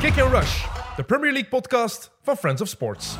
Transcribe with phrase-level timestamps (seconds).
[0.00, 0.64] Kick and Rush,
[0.96, 3.16] de Premier League podcast van Friends of Sports.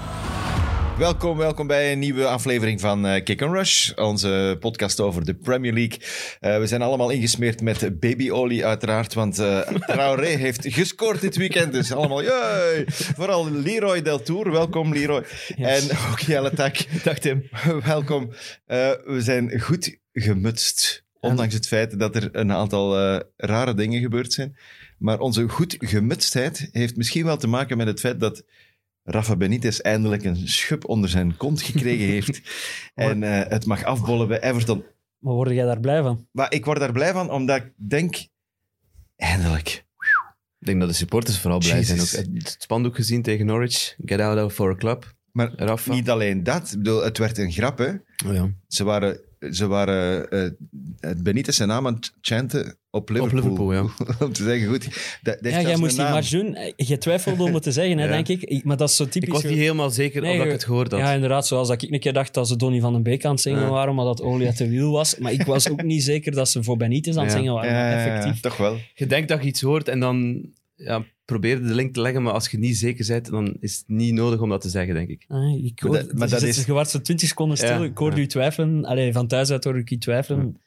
[0.98, 5.34] Welkom, welkom bij een nieuwe aflevering van eh, Kick and Rush, onze podcast over de
[5.34, 5.98] Premier League.
[6.40, 11.72] Eh, we zijn allemaal ingesmeerd met babyolie uiteraard, want eh Traoré heeft gescoord dit weekend,
[11.72, 12.84] dus allemaal jee!
[12.86, 15.24] Vooral Leroy Del Tour, welkom Leroy.
[15.56, 16.76] En ook Jelle Tak.
[17.04, 17.48] Dag Tim.
[17.84, 18.30] welkom.
[18.66, 24.00] Eh, we zijn goed gemutst, ondanks het feit dat er een aantal eh, rare dingen
[24.00, 24.56] gebeurd zijn.
[24.98, 28.44] Maar onze goed gemutstheid heeft misschien wel te maken met het feit dat
[29.02, 32.40] Rafa Benitez eindelijk een schub onder zijn kont gekregen heeft.
[32.94, 34.84] en eh, het mag afbollen bij Everton.
[35.18, 36.26] Maar word jij daar blij van?
[36.32, 38.26] Maar ik word daar blij van, omdat ik denk...
[39.16, 39.84] Eindelijk.
[40.58, 42.00] Ik denk dat de supporters vooral blij zijn.
[42.00, 43.94] Ook het spandoek gezien tegen Norwich.
[44.04, 45.14] Get out of for a club.
[45.32, 45.92] Maar Rafa.
[45.92, 46.72] niet alleen dat.
[46.72, 47.90] Ik bedoel, het werd een grap, hè.
[48.26, 48.50] Oh ja.
[48.68, 50.48] Ze waren, ze waren eh,
[51.00, 53.40] het Benitez zijn naam aan het chanten op Liverpool.
[53.40, 53.80] Liverpool, ja.
[54.26, 54.84] Om te zeggen, goed...
[55.22, 56.54] Dat, dat Ja, jij moest die match doen.
[56.54, 58.22] Eh, Je twijfelde om het te zeggen, hè, Ja.
[58.22, 58.64] denk ik.
[58.64, 59.28] Maar dat is zo typisch.
[59.28, 61.00] Ik was niet helemaal zeker Nee, of dat je- ik het gehoord had.
[61.00, 61.46] Ja, inderdaad.
[61.46, 63.60] Zoals dat ik een keer dacht dat ze Donny van den Beek aan het zingen
[63.60, 63.68] Ja.
[63.68, 65.18] waren, maar dat Olie uit de wiel was.
[65.18, 67.38] Maar ik was ook niet zeker dat ze voor Benitez aan het Ja.
[67.38, 67.70] zingen waren.
[67.70, 68.40] Ja, maar ja, ja, effectief.
[68.40, 68.76] toch wel.
[68.94, 72.32] Je denkt dat je iets hoort en dan ja, probeer de link te leggen, maar
[72.32, 75.08] als je niet zeker bent, dan is het niet nodig om dat te zeggen, denk
[75.08, 75.24] ik.
[75.28, 77.56] Ah, ik Maar hoor, dat- maar je dat zit- is- Je was zo 20 seconden
[77.56, 77.68] stil.
[77.68, 78.22] Ja, ik hoorde ja.
[78.22, 78.84] u twijfelen.
[78.84, 80.60] Allee, van thuis uit hoorde ik u twijfelen.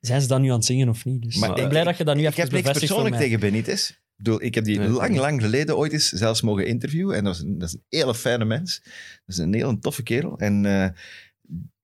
[0.00, 1.22] Zijn ze dan nu aan het zingen of niet?
[1.22, 2.92] Dus Maar ik ben ik- blij dat je dat nu Ik even heb niks bevestigt
[2.92, 3.90] persoonlijk tegen Benitez.
[3.90, 5.20] Ik bedoel, ik heb die Nee, lang, nee.
[5.20, 7.16] lang geleden ooit eens zelfs mogen interviewen.
[7.16, 8.80] En dat is een, dat is een hele fijne mens.
[8.84, 8.92] Dat
[9.26, 10.38] is een hele toffe kerel.
[10.38, 10.88] En, eh,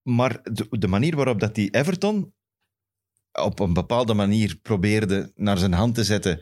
[0.03, 2.33] maar de, de manier waarop dat die Everton
[3.33, 6.41] op een bepaalde manier probeerde naar zijn hand te zetten,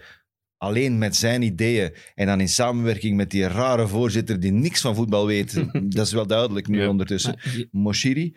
[0.59, 4.95] alleen met zijn ideeën en dan in samenwerking met die rare voorzitter die niks van
[4.95, 5.55] voetbal weet,
[5.97, 6.89] dat is wel duidelijk nu Ja.
[6.89, 7.39] ondertussen.
[7.71, 8.35] Moshiri.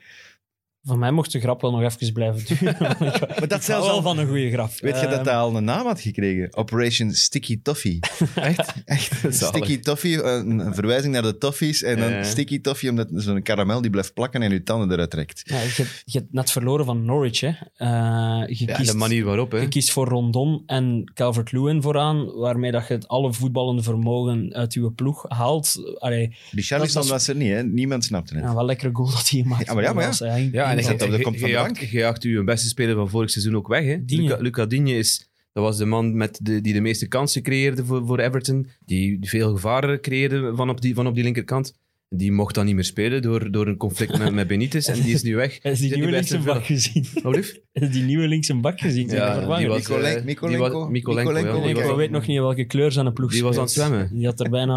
[0.83, 2.75] Van mij mocht de grap wel nog even blijven duren.
[3.39, 4.69] maar dat zelfs al- van een goede grap.
[4.79, 6.55] Weet je dat Ehm, hij al een naam had gekregen?
[6.57, 7.99] Operation Sticky Toffee.
[8.35, 8.73] Echt?
[8.85, 9.11] Echt,
[9.43, 11.83] sticky toffee, een een verwijzing naar de toffees.
[11.83, 15.41] En dan sticky toffee, omdat zo'n karamel die blijft plakken en je tanden eruit trekt.
[15.43, 17.39] Ja, je, hebt, je hebt net verloren van Norwich.
[17.39, 17.47] Hè.
[17.47, 19.57] Eh, je, Ja, kiest, de manier waarop, hè.
[19.59, 24.73] je kiest voor Rondon en Calvert-Lewin vooraan, waarmee dat je het alle voetballende vermogen uit
[24.73, 25.75] je ploeg haalt.
[25.99, 27.63] Allee, Richarlison was er niet, hè?
[27.63, 28.43] Niemand snapte het.
[28.43, 29.65] ja, wel lekkere goal dat hij maakt.
[29.67, 30.17] Ja, maar ja, maar
[30.51, 30.69] ja.
[30.75, 33.55] Dat en Hij de je, kop van je jaagt uw beste speler van vorig seizoen
[33.55, 33.83] ook weg.
[33.85, 34.05] Hè?
[34.05, 34.23] Digne.
[34.27, 37.85] Luca, Luca Digne is, dat was de man met de, die de meeste kansen creëerde
[37.85, 38.67] voor, voor Everton.
[38.85, 41.79] Die veel gevaren creëerde van op die, van op die linkerkant.
[42.13, 44.87] Die mocht dan niet meer spelen door, door een conflict met, met Benitez.
[44.87, 45.59] En die is nu weg.
[45.63, 47.05] Is die Zit nieuwe linkse in bak gezien?
[47.23, 47.59] Lief?
[47.71, 49.09] Is die nieuwe linkse bak gezien?
[49.09, 50.79] Ja, die was, Mikolenko- eh, die Mikolenko?
[50.79, 51.73] was- Mikolenko, Mikolenko, ja.
[51.73, 53.87] Die was- weet nog niet welke kleur zijn ploeg Die was aan het speelt.
[53.87, 54.09] zwemmen.
[54.13, 54.75] Die had er bijna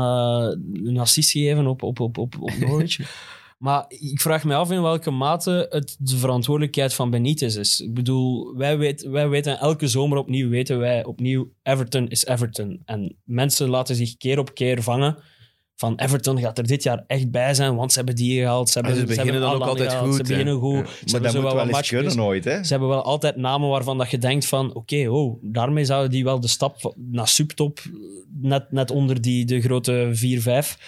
[0.84, 2.98] een assist gegeven op, op, op, op, op Norwich.
[3.58, 7.80] maar ik vraag me af in welke mate het de verantwoordelijkheid van Benitez is.
[7.80, 12.82] Ik bedoel, wij, weet, wij weten elke zomer opnieuw, weten wij opnieuw, Everton is Everton.
[12.84, 15.18] En mensen laten zich keer op keer vangen
[15.76, 18.70] van Everton gaat er dit jaar echt bij zijn, want ze hebben die gehaald.
[18.70, 20.74] Ze hebben, ze beginnen hebben dan ook altijd gehaald, goed, Ze beginnen goed.
[20.74, 20.84] Ja.
[21.04, 22.26] Ze Maar dat moet wel wel een eens match kunnen geweest.
[22.28, 22.64] nooit, hè?
[22.64, 26.24] Ze hebben wel altijd namen waarvan dat je denkt van oké, oh, daarmee zouden die
[26.24, 27.80] wel de stap naar subtop
[28.40, 30.10] net, net onder die, de grote
[30.74, 30.80] 4-5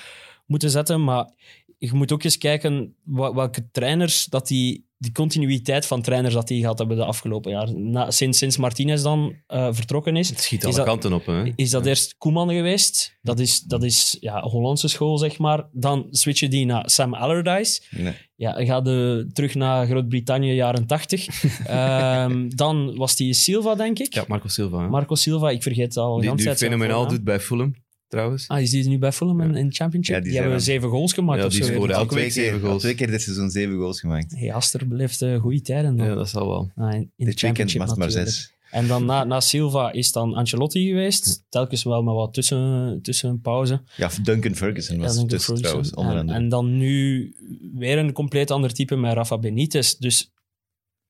[0.47, 1.05] moeten zetten.
[1.05, 1.31] Maar
[1.79, 6.61] je moet ook eens kijken welke trainers dat die, die continuïteit van trainers dat die
[6.61, 7.75] gehad hebben de afgelopen jaar.
[7.75, 11.27] Na, sinds, sinds Martinez dan eh, vertrokken is, Het schiet Is alle dat- kanten op.
[11.27, 11.53] Hè?
[11.57, 13.19] is dat eerst Koeman geweest.
[13.23, 15.69] Dat is, dat is ja, Hollandse school, zeg maar.
[15.73, 17.83] Dan switch je die naar Sam Allardyce.
[17.91, 18.13] Nee.
[18.37, 21.27] Ja, ga de, terug naar Groot-Brittannië, jaren 80.
[21.67, 24.15] Ehm, dan was die Silva, denk ik.
[24.15, 24.79] Ja, Marco Silva.
[24.83, 24.89] hè.
[24.89, 26.21] Marco Silva, ik vergeet het al.
[26.21, 27.75] die die fenomenaal doet bij Fulham,
[28.09, 28.49] trouwens.
[28.49, 30.15] Ah, is die nu bij Fulham in, in Championship?
[30.15, 31.73] Ja, die die zijn hebben dan- zeven goals gemaakt Ja, of die zo.
[31.73, 32.83] scoren elke Al week twee keer, zeven al goals.
[32.83, 34.35] twee keer dit seizoen zeven goals gemaakt.
[34.37, 36.07] Hey, Aster beleeft eh, goede tijden dan.
[36.07, 36.71] Ja, dat zal wel.
[36.77, 38.55] Ah, in, in de Dit weekend was maar zes.
[38.71, 41.45] En dan na, na Silva is dan Ancelotti geweest.
[41.49, 43.83] Telkens wel met wat tussen, tussen een pauze.
[43.97, 45.63] Ja, Duncan Ferguson was Ja, Duncan tussen Ferguson.
[45.63, 46.39] trouwens, onder en, andere.
[46.39, 47.35] en dan nu
[47.75, 49.95] weer een compleet ander type met Rafa Benitez.
[49.95, 50.31] Dus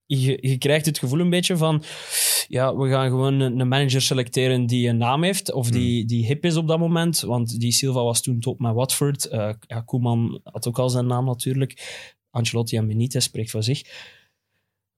[0.06, 1.82] je, je krijgt het gevoel een beetje van...
[2.48, 5.52] Ja, we gaan gewoon een een manager selecteren die een naam heeft.
[5.52, 6.06] Of die, Hmm.
[6.06, 7.20] die hip is op dat moment.
[7.20, 9.24] Want die Silva was toen top met Watford.
[9.24, 12.04] Eh ja, Koeman had ook al zijn naam natuurlijk.
[12.30, 13.82] Ancelotti en Benitez spreekt voor zich.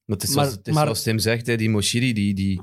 [0.05, 2.35] Maar het is, Maar- zoals, het is maar- zoals Tim zegt, hè, die Moshiri, die,
[2.35, 2.61] die,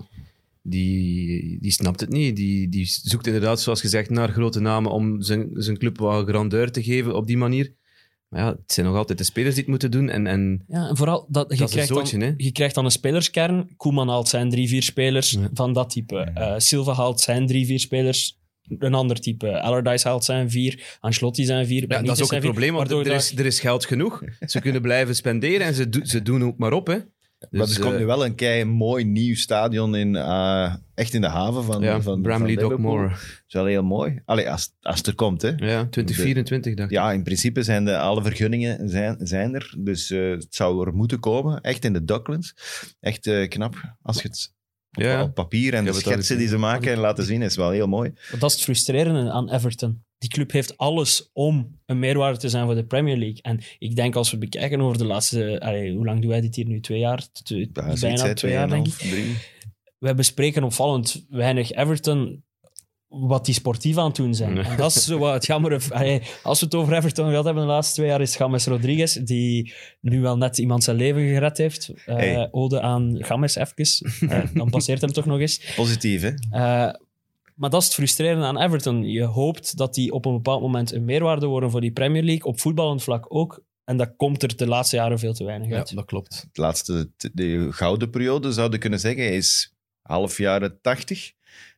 [0.61, 2.35] die, die snapt het niet.
[2.35, 6.71] Die, die zoekt inderdaad, zoals gezegd, naar grote namen om zijn, zijn club wat grandeur
[6.71, 7.73] te geven op die manier.
[8.29, 10.09] Maar ja, het zijn nog altijd de spelers die het moeten doen.
[10.09, 12.85] En, en Ja, en vooral, dat, je, Dat een krijgt zootje, dan, je krijgt dan
[12.85, 13.69] een spelerskern.
[13.77, 15.49] Koeman haalt zijn drie, vier spelers Ja.
[15.53, 16.17] van dat type.
[16.17, 18.39] Eh, Silva haalt zijn drie, vier spelers
[18.79, 19.61] een ander type.
[19.61, 21.85] Allardyce haalt zijn vier, Ancelotti zijn vier.
[21.87, 24.21] ja, dat is ook vier, probleem, want er is, er is geld genoeg.
[24.39, 26.87] Ze kunnen blijven spenderen en ze, do- ze doen ook maar op.
[26.87, 26.97] Hè.
[27.49, 31.13] Maar Dus, er komt eh, nu wel een kei mooi nieuw stadion in, eh, echt
[31.13, 32.95] in de haven van, ja, van Bramley van Dock Liverpool.
[32.97, 33.09] Moore.
[33.09, 34.21] Dat is wel heel mooi.
[34.25, 35.47] Allee, als, als het er komt, hè.
[35.49, 36.97] Ja, 2024 dacht ik.
[36.97, 39.73] Ja, in principe zijn de, alle vergunningen zijn, zijn er.
[39.77, 41.61] Dus eh, het zou er moeten komen.
[41.61, 42.53] Echt in de Docklands.
[42.99, 43.95] Echt eh, knap.
[44.01, 44.53] Als je het
[44.91, 45.21] op, Ja.
[45.23, 47.87] op papier en Ja, de schetsen die ze maken en laten zien, is wel heel
[47.87, 48.11] mooi.
[48.31, 50.03] Maar Dat is het frustrerende aan Everton.
[50.25, 53.41] Die club heeft alles om een meerwaarde te zijn voor de Premier League.
[53.41, 55.59] En ik denk als we bekijken over de laatste...
[55.59, 56.79] allee, hoe lang doen wij dit hier nu?
[56.79, 57.27] Twee jaar?
[57.43, 58.93] Twee- Ja, zoiets, bijna twee jaar, denk ik.
[58.93, 59.35] tweeënhalf, drie.
[59.99, 62.43] wij bespreken opvallend weinig Everton
[63.07, 64.53] wat die sportief aan het doen zijn.
[64.53, 64.63] Nee.
[64.63, 65.71] En dat is zo wat het jammer.
[66.43, 69.73] Als we het over Everton gehad hebben de laatste twee jaar, is James Rodriguez, die
[70.01, 71.91] nu wel net iemand zijn leven gered heeft.
[72.05, 72.47] Hey.
[72.51, 74.11] Ode aan James even.
[74.29, 75.61] Eh, dan passeert hem toch nog eens.
[75.75, 76.31] Positief, hè?
[76.49, 76.93] Eh,
[77.55, 79.03] maar dat is het frustrerende aan Everton.
[79.03, 82.43] Je hoopt dat die op een bepaald moment een meerwaarde worden voor die Premier League,
[82.45, 83.63] op voetballend vlak ook.
[83.83, 85.95] En dat komt er de laatste jaren veel te weinig Ja, uit.
[85.95, 86.41] dat klopt.
[86.47, 91.31] Het laatste, de gouden periode, zouden kunnen zeggen, is half jaren tachtig.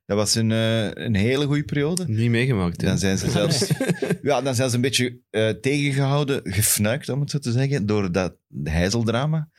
[0.05, 2.03] Dat was een, eh, een hele goede periode.
[2.07, 2.81] Niet meegemaakt.
[2.81, 2.87] hè.
[2.87, 3.71] Dan zijn ze zelfs,
[4.21, 8.11] ja, dan zijn ze een beetje eh, tegengehouden, gefnuikt om het zo te zeggen, door
[8.11, 9.49] dat heizeldrama.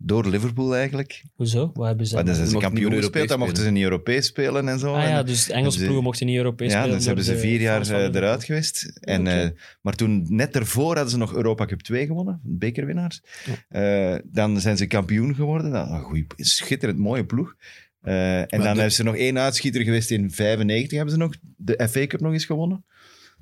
[0.00, 1.22] Door Liverpool eigenlijk.
[1.34, 1.70] Hoezo?
[1.74, 4.68] Wat hebben ze Maar dan zijn ze kampioen gespeeld, dan mochten ze niet Europees spelen
[4.68, 4.94] en zo.
[4.94, 6.96] Ah En, ja, dus de Engelse hebben ze- ploegen mochten niet Europees ja, spelen.
[6.96, 8.98] dus hebben door ze vier jaar eh, eruit geweest.
[9.00, 9.30] En, Oké.
[9.30, 9.48] eh,
[9.82, 13.20] maar toen, net daarvoor, hadden ze nog Europa Cup 2 gewonnen, bekerwinnaars.
[13.68, 15.70] Eh, dan zijn ze kampioen geworden.
[15.70, 17.54] Nou, een goeie, schitterend mooie ploeg.
[18.00, 21.34] Eh, en dan de- hebben ze nog één uitschieter geweest in 95, hebben ze nog
[21.56, 22.84] de FA Cup nog eens gewonnen.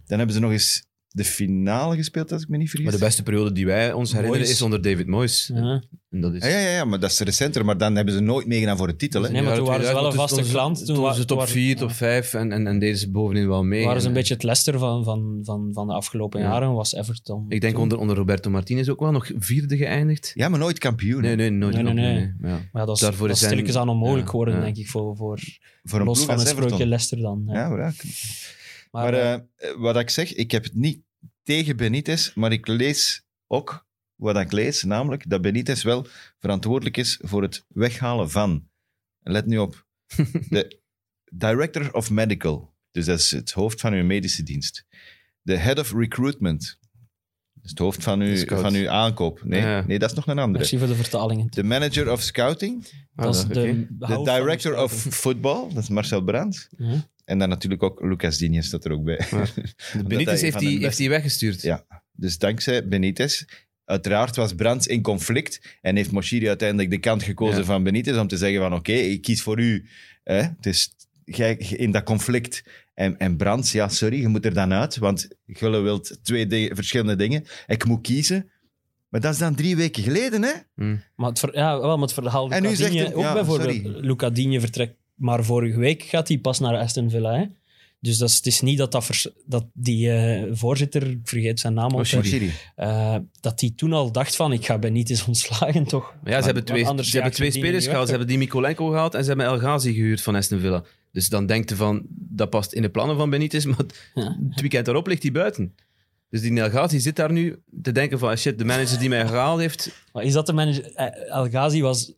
[0.06, 2.88] Dan hebben ze nog eens de finale gespeeld, als ik me niet vergis.
[2.88, 4.54] Maar de beste periode die wij ons herinneren Moyes.
[4.56, 5.50] is onder David Moyes.
[5.54, 5.82] Ja.
[6.10, 6.42] En dat is...
[6.42, 7.64] Ja, ja, ja, ja, maar dat is recenter.
[7.64, 9.22] Maar dan hebben ze nooit meegedaan voor de titel.
[9.22, 9.30] Hè?
[9.30, 10.76] Nee, maar toen waren ze 2000, wel een vaste toen klant.
[10.76, 12.78] Toen, Toen toen wa- was het top toen 4, waren- top 5 en, en, en
[12.78, 13.84] deden ze bovenin wel mee.
[13.84, 16.46] waren ze En, een beetje het Leicester van, van, van, van de afgelopen Ja.
[16.46, 17.44] jaren, was Everton.
[17.48, 17.82] Ik denk toen.
[17.82, 20.30] onder, onder Roberto Martinez ook wel nog vierde geëindigd.
[20.34, 21.20] Ja, maar nooit kampioen.
[21.22, 22.32] Nee, nee, nooit Nee, nee, kampioen, nee.
[22.40, 22.50] nee.
[22.52, 22.56] Ja.
[22.72, 24.60] Maar ja, dat is, Daarvoor dat is zijn- aan onmogelijk geworden, ja.
[24.60, 25.40] denk ik, voor, voor
[25.82, 26.86] Voor een los van het sprookje.
[26.86, 27.42] Leicester dan.
[27.46, 27.52] Ja.
[27.54, 27.92] Ja, maar ja,
[28.90, 29.40] Maar, Maar eh, eh,
[29.78, 31.00] wat ik zeg, ik heb het niet
[31.46, 36.06] tegen Benitez, maar ik lees ook wat ik lees, namelijk dat Benitez wel
[36.38, 38.68] verantwoordelijk is voor het weghalen van.
[39.22, 39.86] Let nu op.
[40.48, 40.80] De
[41.32, 44.86] Director of Medical, dus dat is het hoofd van uw medische dienst.
[45.42, 46.78] De Head of Recruitment,
[47.52, 49.44] dus het hoofd van uw, van uw aankoop.
[49.44, 49.84] Nee, Ja.
[49.86, 50.78] nee, dat is nog een andere.
[50.78, 51.46] voor de vertalingen.
[51.50, 54.92] De Manager of Scouting, Ah, dat is de, de Director of.
[54.92, 56.68] Football, dat is Marcel Brandt.
[56.76, 57.08] Ja.
[57.26, 59.16] En dan natuurlijk ook Lucas Digne staat er ook bij.
[59.92, 61.62] De Benitez hij heeft die, heeft die weggestuurd.
[61.62, 61.86] Ja.
[62.12, 63.44] Dus dankzij Benitez.
[63.84, 67.64] Uiteraard was Brands in conflict en heeft Moshiri uiteindelijk de kant gekozen Ja.
[67.64, 69.88] van Benitez om te zeggen van oké, ik kies voor u.
[70.24, 70.34] Hè?
[70.42, 70.94] Het is
[71.24, 72.62] jij in dat conflict.
[72.94, 77.16] En, en Brands, ja, sorry, je moet er dan uit, want Gulle wilt twee verschillende
[77.16, 77.44] dingen.
[77.66, 78.50] Ik moet kiezen.
[79.08, 80.52] Maar dat is dan drie weken geleden, hè?
[80.74, 80.96] Hm.
[81.16, 83.82] Maar het, ver- ja, wel, maar het verhaal En nu zegt hij- ook ja, bijvoorbeeld,
[83.82, 84.06] sorry.
[84.06, 87.34] Luca Digne vertrekt maar vorige week gaat hij pas naar Aston Villa.
[87.38, 87.44] Hè?
[88.00, 91.60] Dus dat is, het is niet dat, dat, vers- dat die eh, voorzitter, ik vergeet
[91.60, 92.50] zijn naam altijd, Moshiri.
[92.74, 96.14] eh, dat hij toen al dacht van, ik ga Benitez ontslagen, toch?
[96.24, 98.04] Ja, ze hebben twee, ze hebben twee die spelers gehaald.
[98.04, 100.82] Ze hebben die Mikolenko gehaald en ze hebben El Ghazi gehuurd van Aston Villa.
[101.12, 103.76] Dus dan denkt je van, dat past in de plannen van Benitez, maar
[104.14, 104.36] Ja.
[104.50, 105.74] het weekend daarop ligt hij buiten.
[106.30, 109.26] Dus die El Ghazi zit daar nu te denken van, shit, de manager die mij
[109.26, 110.04] gehaald heeft...
[110.12, 110.92] Maar is dat de manager?
[110.94, 112.12] eh, El Ghazi was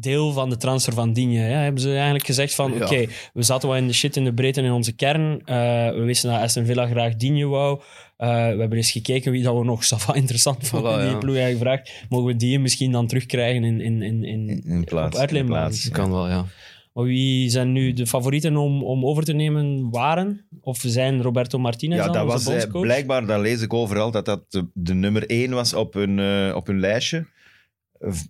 [0.00, 1.38] deel van de transfer van Digne.
[1.38, 1.54] Hè?
[1.54, 2.84] Hebben ze eigenlijk gezegd van, Ja.
[2.84, 5.40] oké, we zaten wel in de shit in de breedte in onze kern.
[5.44, 5.54] Eh,
[5.90, 7.80] we wisten dat Aston Villa graag Digne wou.
[8.16, 9.82] Eh, we hebben eens gekeken wie dat we nog
[10.14, 10.92] interessant vonden.
[10.92, 11.18] Voilà, in die ja.
[11.18, 14.84] ploeg eigenlijk gevraagd, mogen we die misschien dan terugkrijgen in, in, in, in, In, in
[14.84, 15.14] plaats.
[15.14, 15.90] op uitleenbasis?
[15.90, 16.44] kan wel, ja.
[16.92, 20.46] Maar wie zijn nu de favorieten om, om over te nemen waren?
[20.60, 24.24] Of zijn Roberto Martinez Ja, dan, dat was eh, blijkbaar, dat lees ik overal, dat
[24.24, 26.20] dat de, de nummer één was op hun,
[26.54, 27.26] op hun lijstje.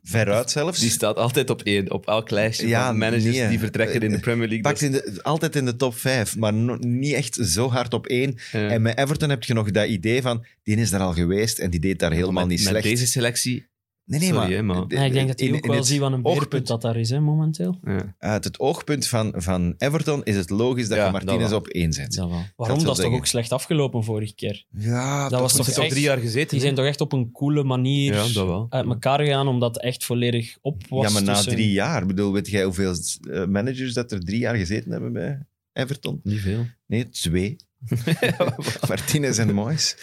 [0.03, 0.81] Veruit zelfs.
[0.81, 4.11] Die staat altijd op één, op elk lijstje Ja, van managers nee, die vertrekken in
[4.11, 4.61] de Premier League.
[4.61, 8.07] Pakt in de, altijd in de top vijf, maar no- niet echt zo hard op
[8.07, 8.35] één.
[8.53, 8.69] Ja.
[8.69, 11.71] En met Everton heb je nog dat idee van, die is daar al geweest en
[11.71, 12.85] die deed daar helemaal met, niet met slecht.
[12.85, 13.69] deze selectie...
[14.11, 15.99] nee, nee, sorry, maar, hè, maar- Ja, ik denk dat hij ook in wel ziet
[15.99, 17.79] wat een oogpunt- beerpunt dat daar is, hè, momenteel.
[17.85, 21.67] Ja, Uit het oogpunt van, van Everton is het logisch dat Ja, je Martinez op
[21.67, 22.15] één zet.
[22.15, 22.43] dat wel.
[22.57, 22.77] Waarom?
[22.79, 23.15] Dat is toch zeggen.
[23.15, 24.65] ook slecht afgelopen vorige keer?
[24.77, 26.49] Ja, Dat was toch drie jaar gezeten.
[26.51, 28.67] Die zijn toch echt op een coole manier Ja, dat wel.
[28.71, 31.07] uit elkaar gegaan, omdat het echt volledig op was.
[31.07, 32.01] Ja, maar na tussen- drie jaar.
[32.03, 32.95] Ik bedoel, weet jij hoeveel
[33.31, 36.21] eh, managers dat er drie jaar gezeten hebben bij Everton?
[36.23, 36.67] Niet veel.
[36.87, 37.57] Nee, twee.
[38.89, 39.97] Martinez en Moyes.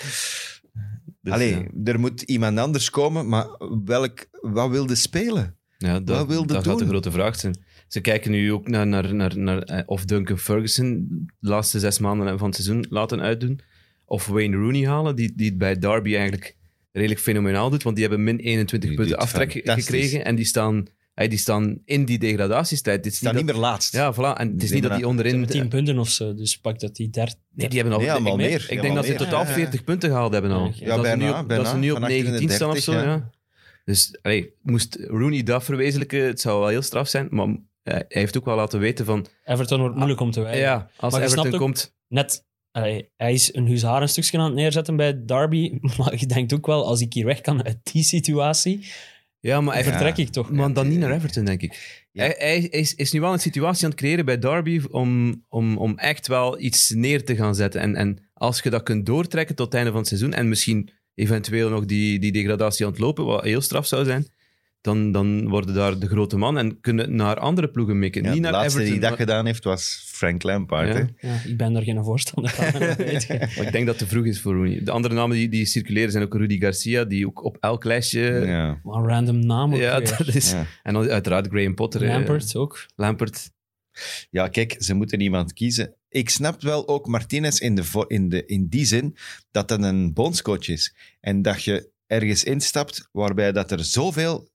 [1.28, 1.92] Dus, Allee, ja.
[1.92, 3.48] er moet iemand anders komen, maar
[3.86, 5.56] welk, wat wilde spelen?
[5.78, 7.58] Ja, dat, Wat wilde dat gaat de grote vraag zijn.
[7.88, 11.08] Ze kijken nu ook naar, naar, naar, naar eh, of Duncan Ferguson
[11.40, 13.60] de laatste zes maanden van het seizoen laten uitdoen.
[14.06, 16.56] Of Wayne Rooney halen, die, die het bij Derby eigenlijk
[16.92, 20.86] redelijk fenomenaal doet, want die hebben min 21 Die punten aftrek gekregen en die staan,
[21.18, 23.04] hey, die staan in die degradatiestrijd.
[23.04, 23.94] Dit is Staan niet dat- meer laatst.
[23.94, 24.38] Ja, voilà.
[24.40, 25.40] En het is niet dat die onderin...
[25.40, 27.36] Met 10 punten of zo, dus pak dat die 30.
[27.54, 28.64] Nee, die hebben al Nee, ik- meer.
[28.70, 29.54] Ik Ja, denk dat ze totaal Ja, ja.
[29.54, 30.66] 40 punten gehaald hebben al.
[30.66, 31.64] Ja, dat, ja, ze nu bijna, op, bijna.
[31.64, 32.92] dat ze nu op Van 19 staan of zo.
[32.92, 33.36] 38, Ja.
[33.86, 37.28] Dus allee, moest Rooney dat verwezenlijken, het zou wel heel straf zijn.
[37.30, 37.58] Maar eh,
[37.94, 39.26] hij heeft ook wel laten weten van...
[39.44, 40.62] Everton wordt moeilijk om te wijzen.
[40.62, 41.96] Ja, als Maar Everton ook- komt...
[42.08, 46.66] Net, allee, hij is een huzarenstukje aan het neerzetten bij Derby, maar je denkt ook
[46.66, 48.88] wel, als ik hier weg kan uit die situatie,
[49.48, 49.89] Ja, maar hij Ja.
[49.89, 50.51] vertrek ik toch.
[50.51, 52.04] Maar dan niet naar Everton, denk ik.
[52.12, 52.24] Ja.
[52.24, 55.77] Hij, hij is, is nu wel een situatie aan het creëren bij Derby om, om,
[55.77, 57.82] om echt wel iets neer te gaan zetten.
[57.82, 60.89] En, en als je dat kunt doortrekken tot het einde van het seizoen en misschien
[61.13, 64.27] eventueel nog die, die degradatie ontlopen, wat heel straf zou zijn,
[64.82, 68.22] dan, dan worden daar de grote man en kunnen naar andere ploegen mikken.
[68.24, 68.92] Ja, niet de naar laatste Everton.
[68.92, 70.88] die dat maar- gedaan heeft, was Frank Lampard.
[70.88, 70.94] Ja.
[71.16, 71.28] hè.
[71.30, 72.66] Ja, ik ben daar geen voorstander van.
[72.82, 74.84] Maar ik denk dat het te vroeg is voor Rooney.
[74.84, 78.22] De andere namen die, die circuleren zijn ook Rudy Garcia, die ook op elk lijstje...
[78.22, 78.80] Ja, Ja.
[78.84, 80.16] Maar een random naam ook weer.
[80.18, 80.52] dat is...
[80.52, 80.66] Ja.
[80.84, 82.06] En dan uiteraard Graham Potter.
[82.08, 82.86] Lampert ook.
[82.96, 83.50] Lampert.
[84.30, 85.96] ja, kijk, ze moeten iemand kiezen.
[86.10, 89.16] Ik snap wel ook Martinez in, de, vo- in, de, in die zin
[89.52, 90.96] dat dat een bondscoach is.
[91.20, 94.50] En dat je ergens instapt waarbij dat er zoveel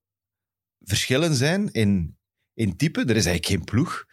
[0.84, 2.16] verschillen zijn in,
[2.54, 3.00] in type.
[3.00, 4.04] Er is eigenlijk geen ploeg.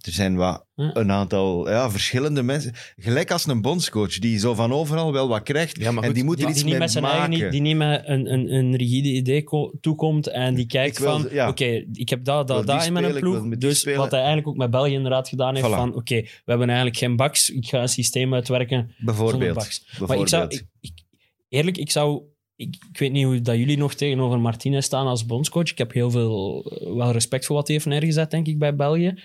[0.00, 0.90] Er zijn wat, Ja.
[0.96, 2.72] een aantal ja, verschillende mensen.
[2.96, 5.78] Gelijk als een bondscoach die zo van overal wel wat krijgt.
[5.78, 7.30] Ja, maar en die moet Die, er iets die niet mee met zijn maken.
[7.32, 11.20] eigen, die niet met een, een, een rigide idee ko- toekomt en die kijkt wil-
[11.20, 11.48] van, ja.
[11.48, 13.48] oké, ik heb dat, dat, dat in mijn ploeg.
[13.48, 13.98] Dus spelen.
[13.98, 15.70] wat hij eigenlijk ook met België inderdaad gedaan heeft, Voilà.
[15.70, 19.54] van oké, we hebben eigenlijk geen baks, ik ga een systeem uitwerken zonder Bijvoorbeeld.
[19.54, 19.80] baks.
[19.80, 20.22] Maar Bijvoorbeeld.
[20.22, 21.04] ik zou, ik, ik-
[21.48, 22.22] eerlijk, ik zou,
[22.60, 25.70] ik, ik weet niet hoe dat jullie nog tegenover Martinez staan als bondscoach.
[25.70, 28.74] Ik heb heel veel, eh, wel respect voor wat hij heeft neergezet, denk ik, bij
[28.76, 29.22] België.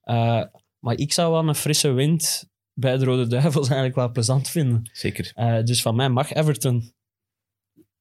[0.00, 0.42] Eh,
[0.78, 4.90] maar ik zou wel een frisse wind bij de Rode Duivels eigenlijk wel plezant vinden.
[4.92, 5.30] Zeker.
[5.34, 6.92] Eh, dus van mij mag Everton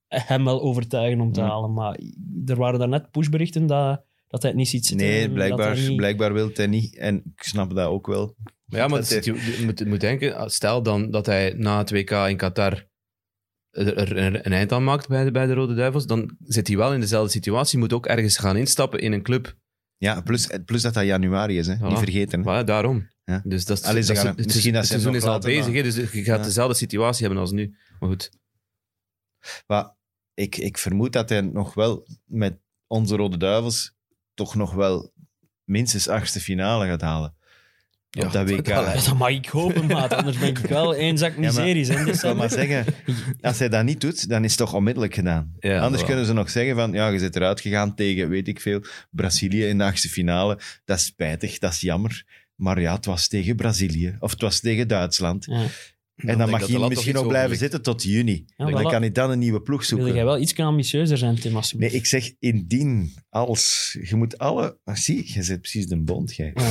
[0.07, 1.47] hem wel overtuigen om te Ja.
[1.47, 1.73] halen.
[1.73, 1.99] Maar
[2.45, 5.07] er waren daarnet pushberichten dat, dat hij het niet ziet zitten.
[5.07, 6.97] Nee, blijkbaar, niet- blijkbaar wil hij niet.
[6.97, 8.35] En ik snap dat ook wel.
[8.65, 11.53] Maar ja, maar Dat het- je, je moet, je moet denken, stel dan dat hij
[11.57, 12.87] na het WK in Qatar
[13.77, 16.93] er, een eind aan maakt bij de, bij de Rode Duivels, dan zit hij wel
[16.93, 19.55] in dezelfde situatie, moet ook ergens gaan instappen in een club.
[19.97, 21.75] Ja, plus, plus dat dat januari is, hè.
[21.77, 21.87] Voilà.
[21.87, 22.47] niet vergeten.
[22.47, 22.63] Hè.
[22.63, 23.09] Daarom.
[23.23, 23.41] Ja.
[23.43, 26.39] Dus dat, Allee, gaan- het, misschien dat het seizoen is al bezig, dus je gaat
[26.39, 26.43] Ja.
[26.43, 27.75] dezelfde situatie hebben als nu.
[27.99, 28.31] Maar goed.
[29.67, 29.95] Maar
[30.33, 33.95] ik, ik vermoed dat hij nog wel met onze Rode Duivels
[34.33, 35.13] toch nog wel
[35.63, 37.36] minstens achtste finale gaat halen.
[38.09, 38.55] Ja, op dat WK.
[38.55, 40.13] dat- Ja, dat mag ik hopen, maat.
[40.13, 41.89] Anders ben ik wel één zak maar- miseries.
[41.89, 42.85] in Ik wil maar zeggen,
[43.41, 45.53] als hij dat niet doet, dan is het toch onmiddellijk gedaan.
[45.59, 48.61] Ja, Anders kunnen ze nog zeggen van, ja, je zit eruit gegaan tegen, weet ik
[48.61, 50.59] veel, Brazilië in de achtste finale.
[50.85, 52.23] Dat is spijtig, dat is jammer.
[52.55, 54.15] Maar ja, het was tegen Brazilië.
[54.19, 55.45] Of het was tegen Duitsland.
[55.49, 55.65] Ja.
[56.17, 58.45] En dan mag lat misschien nog blijven zitten tot juni.
[58.57, 58.89] Ja, dan voilà.
[58.89, 60.07] kan hij dan een nieuwe ploeg zoeken.
[60.07, 61.59] Wil jij wel iets ambitieuzer zijn, Tim?
[61.77, 63.97] Nee, ik zeg indien, als.
[64.01, 64.77] Je moet alle...
[64.83, 66.51] Ah, zie, je zit precies de bond, jij.
[66.55, 66.69] Hij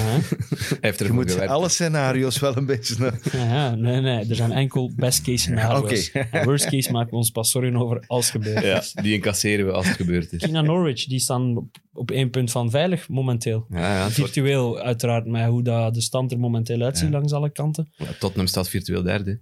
[0.81, 1.53] heeft Je ervoor moet gewerkt.
[1.53, 3.12] alle scenario's wel een beetje...
[3.33, 4.25] ja, nee, nee.
[4.29, 6.11] Er zijn enkel best case scenario's.
[6.12, 8.65] En Worst case maken we ons pas zorgen over als het gebeurt.
[8.95, 10.45] Ja, die incasseren we als het gebeurd is.
[10.45, 13.67] China Norwich, die staan op, één punt van veilig momenteel.
[13.71, 17.12] Ja, ja, het wordt- Virtueel uiteraard, met hoe dat de stand er momenteel uitziet Ja.
[17.15, 17.88] langs alle kanten.
[17.97, 19.36] ja, Tottenham staat virtueel derde.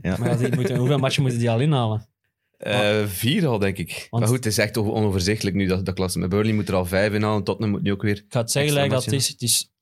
[0.00, 0.16] Ja.
[0.18, 2.08] Maar die moeten, hoeveel matchen moeten die al inhalen?
[2.56, 4.06] Eh, vier al, denk ik.
[4.10, 6.18] Want- maar goed, het is echt onoverzichtelijk nu, dat, dat klasse.
[6.18, 8.16] Met Burnley moet er al vijf inhalen, Tottenham moet nu ook weer...
[8.16, 9.28] Ik ga het zeggen, dat het is.
[9.28, 9.72] Het is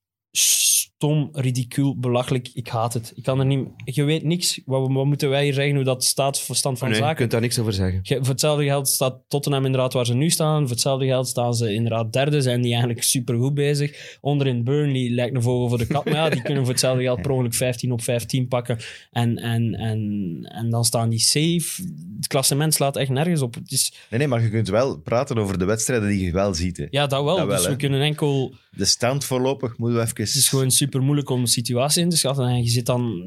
[1.03, 2.51] stom, ridicuul, belachelijk.
[2.55, 3.13] Ik haat het.
[3.17, 3.69] Ik kan er niet...
[3.85, 4.61] Je weet niks.
[4.65, 7.19] Wat, wat moeten wij hier zeggen hoe dat staat voor stand van nee, je zaken?
[7.19, 8.01] kunt daar niks over zeggen.
[8.03, 10.61] Je- voor hetzelfde geld staat Tottenham inderdaad waar ze nu staan.
[10.61, 12.41] Voor hetzelfde geld staan ze inderdaad derde.
[12.41, 14.17] Zijn die eigenlijk supergoed bezig.
[14.21, 16.05] Onderin Burnley lijkt een vogel voor de kat.
[16.05, 18.79] Maar ja, die kunnen voor hetzelfde geld per ongeluk 15 op 15 pakken.
[19.11, 20.01] En, en, en,
[20.49, 21.83] en dan staan die safe.
[22.17, 23.55] Het klassement slaat echt nergens op.
[23.55, 26.55] Het is, Nee, nee, maar je kunt wel praten over de wedstrijden die je wel
[26.55, 26.77] ziet.
[26.77, 26.87] hè.
[26.91, 27.37] ja, dat wel.
[27.37, 27.71] Dat wel, dus hè.
[27.71, 28.55] we kunnen enkel...
[28.77, 30.17] De stand voorlopig moeten we even...
[30.17, 32.47] Het is gewoon super moeilijk om de situatie in te schatten.
[32.47, 33.23] En je zit dan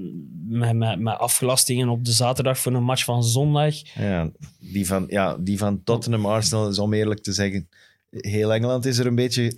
[0.48, 3.76] met, met, met afgelastingen op de zaterdag voor een match van zondag.
[3.94, 7.70] Ja, die van, ja, die van Tottenham Arsenal is om eerlijk te zeggen...
[8.10, 9.50] Heel Engeland is er een beetje Ja,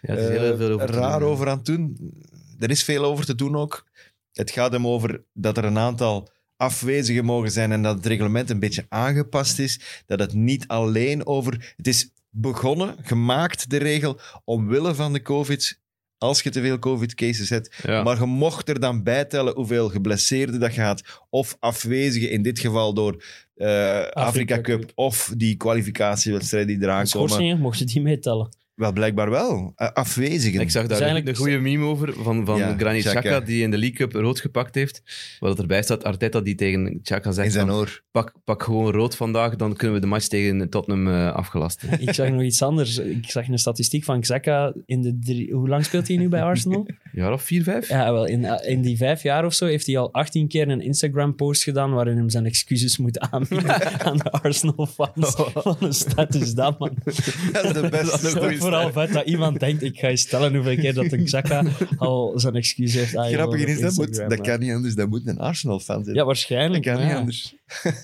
[0.00, 2.14] het is heel eh, veel over te raar doen, over aan het doen.
[2.58, 3.86] Er is veel over te doen ook.
[4.32, 8.50] Het gaat hem over dat er een aantal afwezigen mogen zijn en dat het reglement
[8.50, 10.02] een beetje aangepast is.
[10.06, 11.74] Dat het niet alleen over...
[11.76, 15.80] Het is begonnen, gemaakt, de regel, omwille van de covid...
[16.18, 17.76] Als je te veel covid-cases hebt.
[17.82, 18.02] Ja.
[18.02, 21.02] Maar je mocht er dan bijtellen hoeveel geblesseerden dat gaat.
[21.30, 23.22] Of afwezigen, in dit geval door
[23.56, 24.80] eh Afrika Cup.
[24.80, 24.92] Cup.
[24.94, 27.28] Of die kwalificatiewedstrijden die eraan komen.
[27.28, 28.48] Schorsingen, mochten die meetellen.
[28.76, 29.72] Wel, blijkbaar wel.
[29.76, 30.60] Uh, afwezigen.
[30.60, 33.40] Ik zag daar Dus een, eigenlijk- een goede meme over van, van Ja, Granit Xhaka.
[33.40, 35.02] Die in de League Cup rood gepakt heeft.
[35.40, 38.02] Waar dat erbij staat, Arteta die tegen Xhaka in zegt zijn van, oor.
[38.10, 41.82] pak, pak gewoon rood vandaag, dan kunnen we de match tegen Tottenham eh, afgelast.
[41.98, 42.98] Ik zag nog iets anders.
[42.98, 45.52] Ik zag een statistiek van Xhaka in de drie...
[45.52, 46.84] Hoe lang speelt hij nu bij Arsenal?
[46.86, 47.88] Een jaar of vier, vijf?
[47.88, 50.80] Ja, wel, in, in die vijf jaar of zo heeft hij al 18 keer een
[50.80, 55.36] Instagram-post gedaan waarin hem zijn excuses moet aanbieden aan de Arsenal-fans.
[55.52, 56.96] Wat een stat is dat, man.
[57.52, 58.64] Dat is de beste.
[58.70, 61.64] Vooral uit dat iemand denkt, ik ga je stellen hoeveel keer dat een Xhaka
[61.98, 64.94] al zijn excuus heeft Grappig is, dat, moet, dat kan niet anders.
[64.94, 66.08] Dat moet een Arsenal-fan zijn.
[66.14, 66.82] Ja, dat waarschijnlijk.
[66.82, 67.54] kan maar niet anders.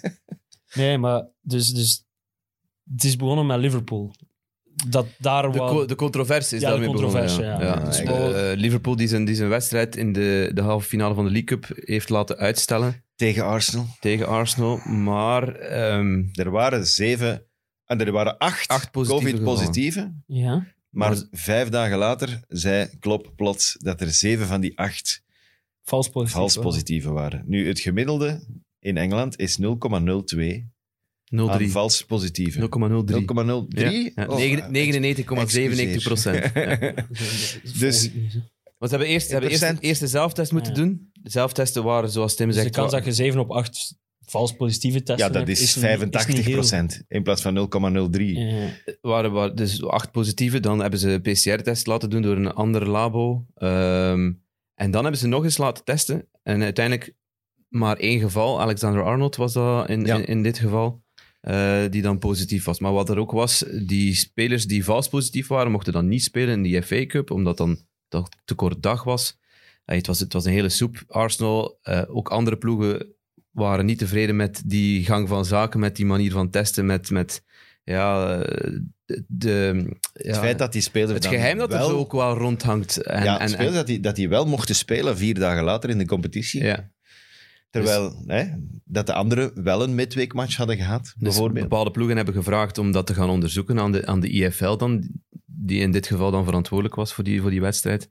[0.74, 2.04] Nee, maar dus, dus
[2.92, 4.14] het is begonnen met Liverpool.
[4.88, 5.68] Dat daar De, wel...
[5.68, 7.66] co- de controverse is Ja, de daarmee controverse, begonnen.
[7.66, 7.92] ja.
[8.02, 11.30] Ja, eh, Liverpool die zijn, die zijn wedstrijd in de, de halve finale van de
[11.30, 13.86] League Cup heeft laten uitstellen Tegen Arsenal.
[14.00, 14.76] tegen Arsenal.
[14.88, 17.46] Maar ehm, Er waren zeven...
[17.92, 20.24] En er waren acht, Acht positieve covid-positieven.
[20.26, 20.66] Ja.
[20.90, 25.22] Maar Maar- vijf dagen later zei Klopp plots dat er zeven van die acht
[25.82, 26.36] Vals positief.
[26.36, 26.64] vals wel.
[26.64, 27.42] positieve waren.
[27.46, 28.40] Nu, het gemiddelde
[28.78, 29.64] in Engeland is 0,02
[31.30, 31.70] aan 0,3.
[31.70, 32.58] vals positieve.
[32.58, 33.24] 0,03.
[33.24, 34.12] 0,03?
[34.14, 36.52] Ja, Oh, negen- 99,97 procent.
[37.78, 38.10] Dus-
[38.78, 39.80] Want ze hebben eerst, ze hebben eerst, 1%.
[39.80, 40.78] eerst de zelftest moeten Ja.
[40.78, 41.10] doen.
[41.12, 42.68] De zelftesten waren, zoals Tim Dus zegt...
[42.68, 43.94] de kans dat je 7 op 8
[44.32, 46.88] vals positieve testen ja, dat hebt, is, niet- niet 85 heel.
[47.08, 48.22] in plaats van 0,03.
[48.24, 48.68] Ja.
[49.00, 50.60] waren, waren dus acht positieve.
[50.60, 53.46] Dan hebben ze een PCR-test laten doen door een ander labo.
[53.54, 54.32] Ehm,
[54.74, 56.28] en dan hebben ze nog eens laten testen.
[56.42, 57.14] En uiteindelijk
[57.68, 58.60] maar één geval.
[58.60, 60.16] Alexander Arnold was dat in, Ja.
[60.16, 61.00] in, in dit geval.
[61.40, 62.80] eh, die dan positief was.
[62.80, 66.54] Maar wat er ook was, die spelers die vals positief waren, mochten dan niet spelen
[66.54, 69.38] in die FA Cup, omdat dan dat te kort dag was.
[69.84, 71.02] Eh, het, was het was een hele soep.
[71.06, 73.14] Arsenal, eh, ook andere ploegen
[73.52, 77.42] waren niet tevreden met die gang van zaken, met die manier van testen, met, met
[77.84, 78.78] ja, eh,
[79.26, 82.96] de, ja, Het feit dat die spelers het geheim dat er zo ook wel rondhangt.
[82.96, 85.90] En, ja, en, spelers en- dat, die, dat die wel mochten spelen vier dagen later
[85.90, 86.64] in de competitie.
[86.64, 86.90] ja.
[87.70, 88.44] Terwijl hè,
[88.84, 91.68] dat de anderen wel een midweekmatch hadden gehad, Dus bijvoorbeeld.
[91.68, 95.08] bepaalde ploegen hebben gevraagd om dat te gaan onderzoeken aan de, aan de IFL dan,
[95.46, 98.10] die in dit geval dan verantwoordelijk was voor die, voor die wedstrijd.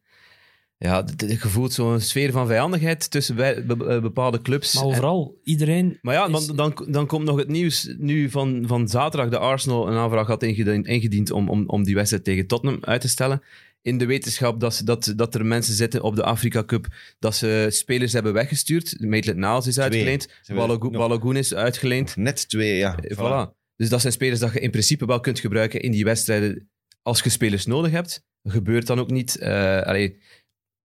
[0.83, 4.73] Ja, je voelt zo'n sfeer van vijandigheid tussen bij- be- be- bepaalde clubs.
[4.73, 5.97] Maar En- overal, iedereen...
[6.01, 9.29] maar ja, is- dan, dan, dan komt nog het nieuws nu van, van zaterdag.
[9.29, 13.01] De Arsenal een aanvraag had ingediend, ingediend om, om, om die wedstrijd tegen Tottenham uit
[13.01, 13.41] te stellen.
[13.81, 16.87] In de wetenschap dat, ze, dat, dat er mensen zitten op de Afrika Cup,
[17.19, 18.95] dat ze spelers hebben weggestuurd.
[18.99, 22.15] Maitland Niles is uitgeleend, Balogun, nog- is uitgeleend.
[22.15, 22.97] Net twee, ja.
[22.97, 23.53] Eh, Voilà.
[23.75, 26.69] Dus dat zijn spelers dat je in principe wel kunt gebruiken in die wedstrijden
[27.01, 28.23] als je spelers nodig hebt.
[28.43, 29.37] Gebeurt dan ook niet.
[29.37, 30.17] Eh, allee.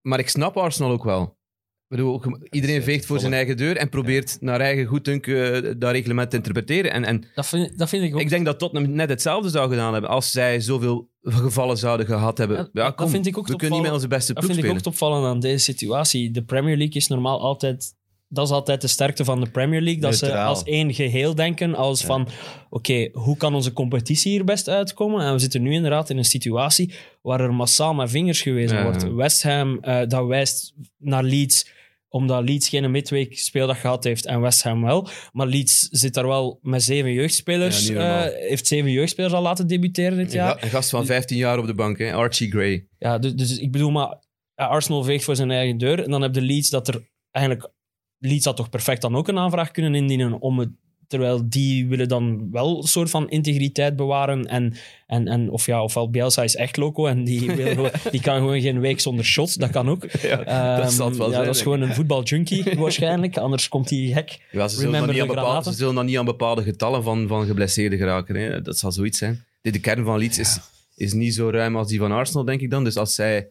[0.06, 1.22] Maar ik snap Arsenal ook wel.
[1.22, 5.90] Ik bedoel, iedereen veegt voor zijn eigen deur en probeert naar eigen goeddunken eh, dat
[5.90, 6.92] reglement te interpreteren.
[6.92, 8.20] En, en Dat vind, dat vind ik ook...
[8.20, 12.38] ik denk dat Tottenham net hetzelfde zou gedaan hebben als zij zoveel gevallen zouden gehad
[12.38, 12.56] hebben.
[12.56, 14.70] Ja, Ja, dat vind ik ook we kunnen niet met onze beste Dat vind ik
[14.70, 16.30] ook opvallende aan deze situatie.
[16.30, 17.94] De Premier League is normaal altijd...
[18.28, 20.00] Dat is altijd de sterkte van de Premier League.
[20.00, 21.74] Dat ze als één geheel denken.
[21.74, 22.06] Als Ja.
[22.06, 22.28] van,
[22.70, 25.24] oké, hoe kan onze competitie hier best uitkomen?
[25.26, 28.82] En we zitten nu inderdaad in een situatie waar er massaal met vingers gewezen Ja,
[28.82, 29.14] wordt.
[29.14, 31.74] West Ham, eh, dat wijst naar Leeds
[32.08, 35.08] omdat Leeds geen midweek speeldag gehad heeft en West Ham wel.
[35.32, 37.86] Maar Leeds zit daar wel met zeven jeugdspelers.
[37.86, 40.62] Ja, eh, heeft zeven jeugdspelers al laten debuteren dit jaar.
[40.62, 42.12] Een gast van 15 jaar op de bank, hè?
[42.12, 42.86] Archie Gray.
[42.98, 44.18] Ja, dus, dus ik bedoel, maar
[44.54, 46.04] Arsenal veegt voor zijn eigen deur.
[46.04, 47.74] En dan heb je Leeds dat er eigenlijk...
[48.26, 50.68] Leeds had toch perfect dan ook een aanvraag kunnen indienen om het...
[51.08, 54.44] Terwijl die willen dan wel een soort van integriteit bewaren.
[54.44, 54.74] En,
[55.06, 58.36] en, en of ja, ofwel Bielsa is echt loco en die, wil gewoon, die kan
[58.36, 59.54] gewoon geen week zonder shots.
[59.54, 60.10] Dat kan ook.
[60.10, 63.36] Ja, dat zal het wel Ehm, ja, zijn, dat is gewoon een voetbaljunkie waarschijnlijk.
[63.36, 64.38] Anders komt hij gek.
[64.50, 65.72] Ja, ze, zullen niet aan bepaalde, granaten?
[65.72, 68.34] ze zullen dan niet aan bepaalde getallen van, van geblesseerden geraken.
[68.34, 68.62] Hè.
[68.62, 69.44] Dat zal zoiets zijn.
[69.62, 70.58] De, de kern van Leeds is,
[70.96, 72.84] is niet zo ruim als die van Arsenal, denk ik dan.
[72.84, 73.50] Dus als zij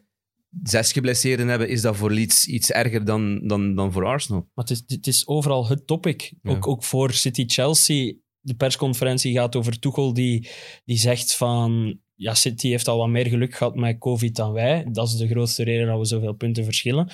[0.62, 4.50] zes geblesseerden hebben, is dat voor Leeds iets erger dan, dan, dan voor Arsenal.
[4.54, 6.32] Maar het is, het is overal het topic.
[6.42, 6.50] Ja.
[6.50, 8.14] Ook, ook voor City-Chelsea.
[8.40, 10.48] De persconferentie gaat over Tuchel, die,
[10.84, 11.98] die zegt van...
[12.18, 14.86] Ja, City heeft al wat meer geluk gehad met COVID dan wij.
[14.92, 17.10] Dat is de grootste reden dat we zoveel punten verschillen.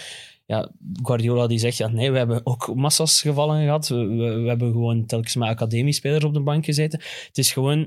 [0.46, 3.88] Ja, Guardiola die zegt, ja, nee, we hebben ook massas gevallen gehad.
[3.88, 7.00] We, we, we hebben gewoon telkens met academiespelers op de bank gezeten.
[7.26, 7.78] Het is gewoon...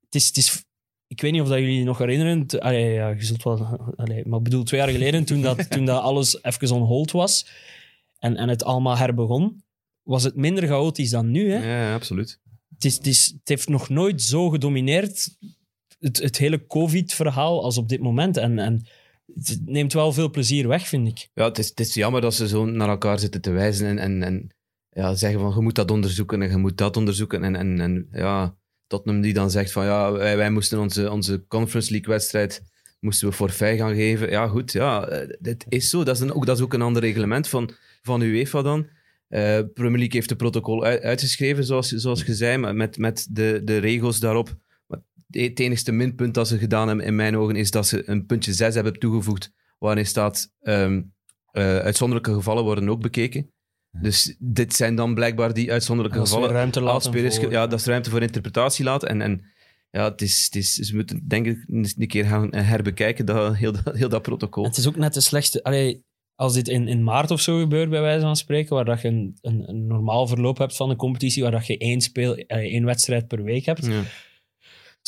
[0.00, 0.65] Het is, het is,
[1.06, 2.46] ik weet niet of dat jullie nog herinneren.
[2.46, 3.92] t- Allee, ja, je zult wel...
[3.96, 7.10] Allee, maar ik bedoel, twee jaar geleden, toen dat, toen dat alles even on hold
[7.10, 7.46] was
[8.18, 9.62] en, en het allemaal herbegon,
[10.02, 11.52] was het minder chaotisch dan nu.
[11.52, 11.86] Hè?
[11.88, 12.40] Ja, absoluut.
[12.74, 15.36] Het, is, het, is, het heeft nog nooit zo gedomineerd,
[15.98, 18.36] het, het hele COVID-verhaal, als op dit moment.
[18.36, 18.86] En, en
[19.34, 21.30] het neemt wel veel plezier weg, vind ik.
[21.34, 23.98] Ja, het is, het is jammer dat ze zo naar elkaar zitten te wijzen en,
[23.98, 24.50] en, en
[24.90, 27.44] ja, zeggen van je moet dat onderzoeken en je moet dat onderzoeken.
[27.44, 31.90] En, en, en ja, Tottenham die dan zegt van ja, wij, moesten onze, onze Conference
[31.90, 32.62] League wedstrijd
[33.00, 34.30] moesten we forfait gaan geven.
[34.30, 36.04] Ja, goed, ja, eh, dit is zo.
[36.04, 37.70] Dat is, ook, dat is ook een ander reglement van,
[38.02, 38.86] van UEFA dan.
[39.28, 43.26] Eh Premier League heeft het protocol uit- uitgeschreven, zoals, zoals je zei, maar met, met
[43.30, 44.56] de, de regels daarop.
[45.30, 48.52] Het enigste minpunt dat ze gedaan hebben in mijn ogen is dat ze een puntje
[48.52, 50.98] 6 hebben toegevoegd waarin staat eh,
[51.52, 53.50] uitzonderlijke gevallen worden ook bekeken.
[54.02, 56.50] Dus dit zijn dan blijkbaar die uitzonderlijke gevallen.
[56.50, 59.08] ruimte laten voor- ja, dat is ruimte voor interpretatie laten.
[59.08, 59.44] En, en
[59.90, 63.72] ja, het is, het is, ze moeten denk ik een keer gaan herbekijken, dat, heel,
[63.72, 64.64] dat, heel dat protocol.
[64.64, 65.62] Het is ook net de slechtste.
[65.62, 66.04] Allee,
[66.34, 69.08] als dit in, in maart of zo gebeurt, bij wijze van spreken, waar dat je
[69.08, 72.58] een, een, een normaal verloop hebt van een competitie, waar dat je één, speel, eh,
[72.58, 74.02] één wedstrijd per week hebt, Ja.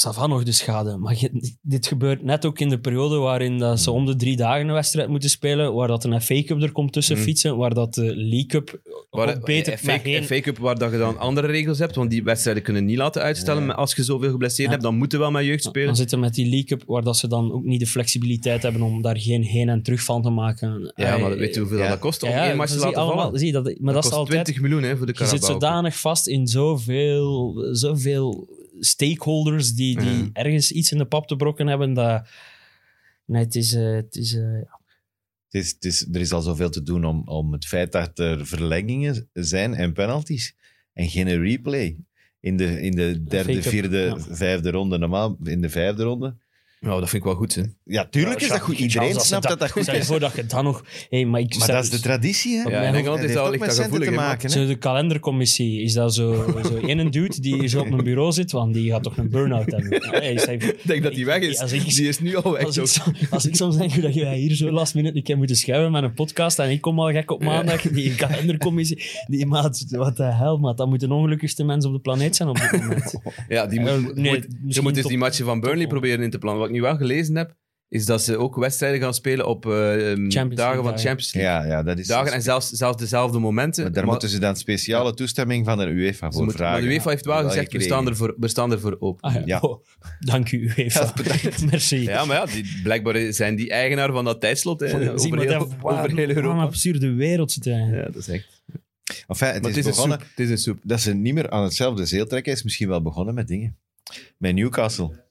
[0.07, 0.97] Ça va nog de schade.
[0.97, 4.37] Maar je- dit gebeurt net ook in de periode waarin dat ze om de drie
[4.37, 7.23] dagen een wedstrijd moeten spelen, waar dat een FA Cup er komt tussen Mm.
[7.23, 8.81] fietsen, waar dat de League Cup
[9.11, 9.79] Waar, ook beter...
[9.79, 12.63] FA, met geen- FA Cup, waar dat je dan andere regels hebt, want die wedstrijden
[12.63, 13.61] kunnen niet laten uitstellen.
[13.61, 13.67] Ja.
[13.67, 14.71] Maar als je zoveel geblesseerd Ja.
[14.73, 15.87] hebt, dan moeten we wel met jeugd spelen.
[15.87, 18.83] Dan zitten met die League Cup, waar dat ze dan ook niet de flexibiliteit hebben
[18.83, 20.93] om daar geen heen en terug van te maken.
[20.95, 21.89] ja, maar Eh, weet je hoeveel ja.
[21.89, 23.39] dat kost om ja, één match te zie laten allemaal, vallen?
[23.41, 24.45] Zie, dat, maar dat, is kost altijd...
[24.45, 25.61] 20 miljoen hè, voor de Je zit Carabao.
[25.61, 28.49] zodanig vast in zoveel, zoveel
[28.81, 30.29] stakeholders die, die Ja.
[30.33, 31.95] ergens iets in de pap te brokken hebben.
[31.95, 32.29] Dat,
[33.25, 33.73] nee, het is...
[33.75, 34.77] eh, het is eh, ja.
[35.49, 38.19] Het is, het is, er is al zoveel te doen om, om het feit dat
[38.19, 40.57] er verlengingen zijn en penalties.
[40.93, 41.99] En geen replay.
[42.41, 46.37] In de, in de derde, vierde, vijfde ronde, normaal in de vijfde ronde.
[46.81, 47.55] Ja, dat vind ik wel goed.
[47.55, 47.63] Hè.
[47.85, 48.79] Ja, tuurlijk is dat goed.
[48.79, 50.07] Iedereen snapt dat dat goed is.
[50.07, 50.85] voor dat je dan nog...
[51.11, 52.63] Hey, maar ik Maar dat is de traditie, hè?
[52.63, 54.61] Ja, mijn Het is ook ligt met centen te hè, maken, hè?
[54.61, 58.53] Zo de kalendercommissie, is dat zo, zo ene dude die zo op een bureau zit,
[58.53, 59.91] want die gaat toch een burn-out hebben.
[59.91, 61.59] Ja, hij zei- Ik denk dat die weg is.
[61.61, 62.65] Als ik, Die is nu al weg.
[62.65, 62.93] als, ik, toch?
[63.17, 65.93] zo- als ik soms denk dat jij hier zo last minute een keer moeten schuiven
[65.93, 70.17] met een podcast en ik kom al gek op maandag, die kalendercommissie, die maat, wat
[70.17, 73.15] de hel, maat, dat moet de ongelukkigste mens op de planeet zijn op dit moment.
[73.49, 76.39] Ja, die moet, Eh, moet- moet- moet top- die matchen van Burnley proberen in te
[76.39, 76.68] plannen.
[76.69, 77.57] Wat ik nu wel gelezen heb,
[77.89, 80.99] is dat ze ook wedstrijden gaan spelen op eh, League dagen van dagen.
[80.99, 81.53] Champions League.
[81.53, 82.07] Ja, ja, dat is...
[82.07, 83.83] Dagen en zelfs, zelfs dezelfde momenten.
[83.83, 86.75] maar daar Maar moeten ze dan speciale toestemming van de UEFA voor moeten- vragen.
[86.81, 89.21] maar de UEFA heeft wel gezegd, we staan, ervoor, we staan ervoor open.
[89.31, 89.43] Ah, ja.
[89.45, 89.59] Ja.
[89.61, 89.85] Oh,
[90.21, 91.13] dank u, UEFA.
[91.71, 92.03] Merci.
[92.03, 94.81] Ja, maar ja, die, blijkbaar zijn die eigenaar van dat tijdslot.
[94.81, 96.57] Hè, Zie over, maar heel, dat- waar- over heel Europa.
[96.57, 97.89] een absurde wereld zit hij.
[97.93, 98.63] Ja, dat is echt.
[99.27, 100.19] Enfin, het Maar is, het is, een begonnen...
[100.19, 100.29] soep.
[100.29, 100.79] Het is een soep.
[100.83, 103.77] Dat ze niet meer aan hetzelfde zeel trekken, is misschien wel begonnen met dingen.
[104.39, 105.27] Met Newcastle.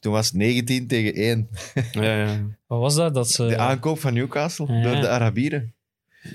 [0.00, 1.48] Toen was het 19 tegen 1.
[1.92, 2.40] Ja, ja.
[2.66, 3.14] Wat was dat?
[3.14, 4.82] dat ze, De aankoop van Newcastle Ja.
[4.82, 5.74] door de Arabieren.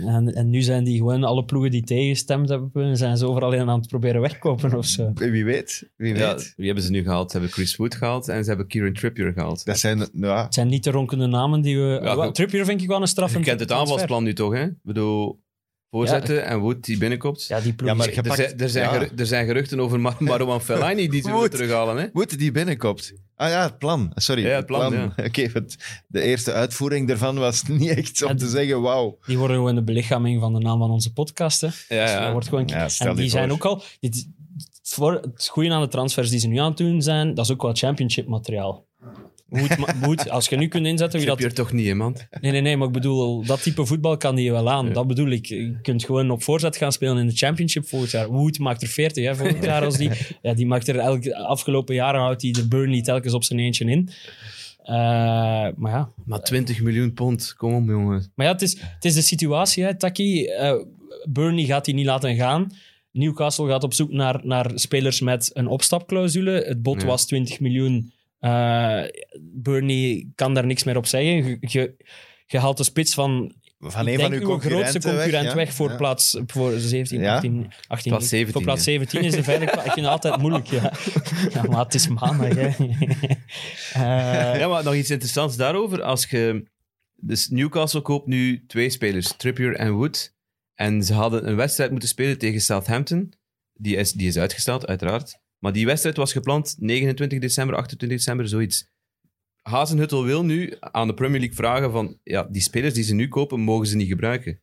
[0.06, 3.70] en, en nu zijn die gewoon alle ploegen die tegengestemd hebben, zijn ze overal in
[3.70, 5.12] aan het proberen wegkopen of zo.
[5.14, 6.54] Wie weet, wie Ja, weet.
[6.58, 7.32] wie hebben ze nu gehaald?
[7.32, 9.66] Ze hebben Chris Wood gehaald en ze hebben Kieran Trippier gehaald.
[9.66, 12.00] Dat zijn, ja, Het zijn niet de ronkende namen die we...
[12.04, 12.32] Ja.
[12.32, 13.34] Trippier vind ik wel een straf.
[13.34, 14.64] Je kent het aanvalsplan nu toch, hè?
[14.64, 15.40] Ik bedoel,
[15.96, 17.46] voorzetten en Wood die binnenkomt.
[17.46, 18.92] Ja, die ploeg Ja, maar Er pakt- zijn, er, zijn ja.
[18.92, 21.52] geru- er zijn geruchten over Mar Marwan Fellaini die ze willen Wood.
[21.52, 21.98] terughalen.
[21.98, 22.06] Hè?
[22.14, 23.14] Moet die binnenkomt.
[23.36, 24.12] Ah ja, het plan.
[24.16, 24.46] Sorry.
[24.46, 25.14] Ja, het plan, ja.
[25.28, 29.18] Oké, het- de eerste uitvoering daarvan was niet echt om te zeggen, wauw.
[29.26, 31.62] Die worden gewoon de belichaming van de naam van onze podcast.
[31.62, 31.68] Hè.
[31.68, 32.22] Ja, Dus ja.
[32.24, 32.68] dat wordt gewoon...
[32.68, 33.58] Ja, stel en die zijn voor.
[33.58, 33.84] ook al...
[34.00, 34.28] Dit,
[34.84, 37.52] voor het goede aan de transfers die ze nu aan het doen zijn, dat is
[37.52, 38.86] ook wel championship materiaal.
[39.56, 42.18] Moet, moet, als je nu kunt inzetten wie dat Trippier toch niet, hè, man?
[42.42, 44.88] Nee, nee, nee, maar ik bedoel, dat type voetbal kan die wel aan.
[44.88, 44.94] Ja.
[44.94, 45.46] Dat bedoel ik.
[45.46, 48.28] Je kunt gewoon op voorzet gaan spelen in de championship volgend jaar.
[48.28, 50.10] Wood maakt er 40 hè, volgend jaar als die.
[50.42, 53.86] Ja, die maakt er elke afgelopen jaren houdt hij de Burnley telkens op zijn eentje
[53.86, 54.10] in.
[54.84, 54.96] Eh,
[55.76, 58.32] maar ja, Maar 20 miljoen pond, kom op, jongen.
[58.36, 60.46] maar ja het, is, het is de situatie, hè, Taki.
[60.46, 60.74] Eh,
[61.30, 62.72] Burnley gaat hij niet laten gaan.
[63.12, 66.52] Newcastle gaat op zoek naar, naar spelers met een opstapclausule.
[66.52, 67.08] Het bod Ja.
[67.08, 68.12] was 20 miljoen.
[68.46, 69.04] Eh,
[69.42, 71.46] Burnley kan daar niks meer op zeggen.
[71.46, 71.96] Je, je,
[72.46, 75.96] je haalt de spits van Van een van uw grootste concurrent weg, voor, Ja.
[75.96, 77.36] plaats, voor 17, Ja?
[77.36, 78.92] 18, 18 Plaats 17, Voor plaats ja.
[78.92, 79.86] 17 is een veilig plaats.
[79.88, 80.68] Ik vind het altijd moeilijk.
[80.68, 80.92] Ja,
[81.54, 82.54] ja maar het is maandag.
[82.56, 82.68] Hè.
[83.94, 86.02] Eh, Ja, maar nog iets interessants daarover.
[86.02, 86.64] Als je...
[87.16, 90.34] Dus Newcastle koopt nu twee spelers, Trippier en Wood.
[90.76, 93.34] En ze hadden een wedstrijd moeten spelen tegen Southampton.
[93.74, 95.40] Die is, die is uitgesteld, uiteraard.
[95.66, 98.88] Maar die wedstrijd was gepland 29 december, 28 december, zoiets.
[99.62, 102.20] Hazenhuttel wil nu aan de Premier League vragen van...
[102.24, 104.62] Ja, die spelers die ze nu kopen, mogen ze niet gebruiken.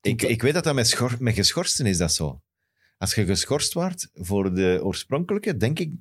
[0.00, 2.42] Ik, ik weet dat dat met, schor, met geschorsten is dat zo.
[2.98, 5.92] Als je geschorst wordt voor de oorspronkelijke, denk ik,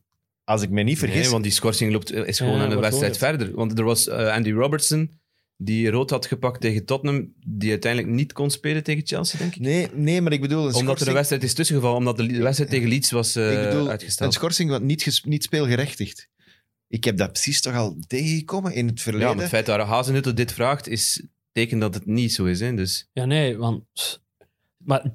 [0.43, 1.21] als ik me niet vergis...
[1.21, 3.55] Nee, want die schorsing loopt, is gewoon Ja, aan de wordt wedstrijd verder.
[3.55, 5.18] Want er was eh, Andy Robertson,
[5.61, 9.61] die rood had gepakt tegen Tottenham, die uiteindelijk niet kon spelen tegen Chelsea, denk ik.
[9.61, 12.71] nee, nee, maar ik bedoel een Omdat er een wedstrijd is tussengevallen, omdat de wedstrijd
[12.71, 14.33] tegen Leeds was eh, ik bedoel, een uitgesteld.
[14.33, 16.29] schorsing wat niet, niet speelgerechtigd.
[16.87, 19.27] Ik heb dat precies toch al tegengekomen in het Ja, verleden.
[19.27, 22.59] maar het feit dat Hazenhuttel dit vraagt, is teken dat het niet zo is.
[22.59, 22.75] Hè?
[22.75, 23.83] Dus, ja, nee, want...
[24.77, 25.11] Maar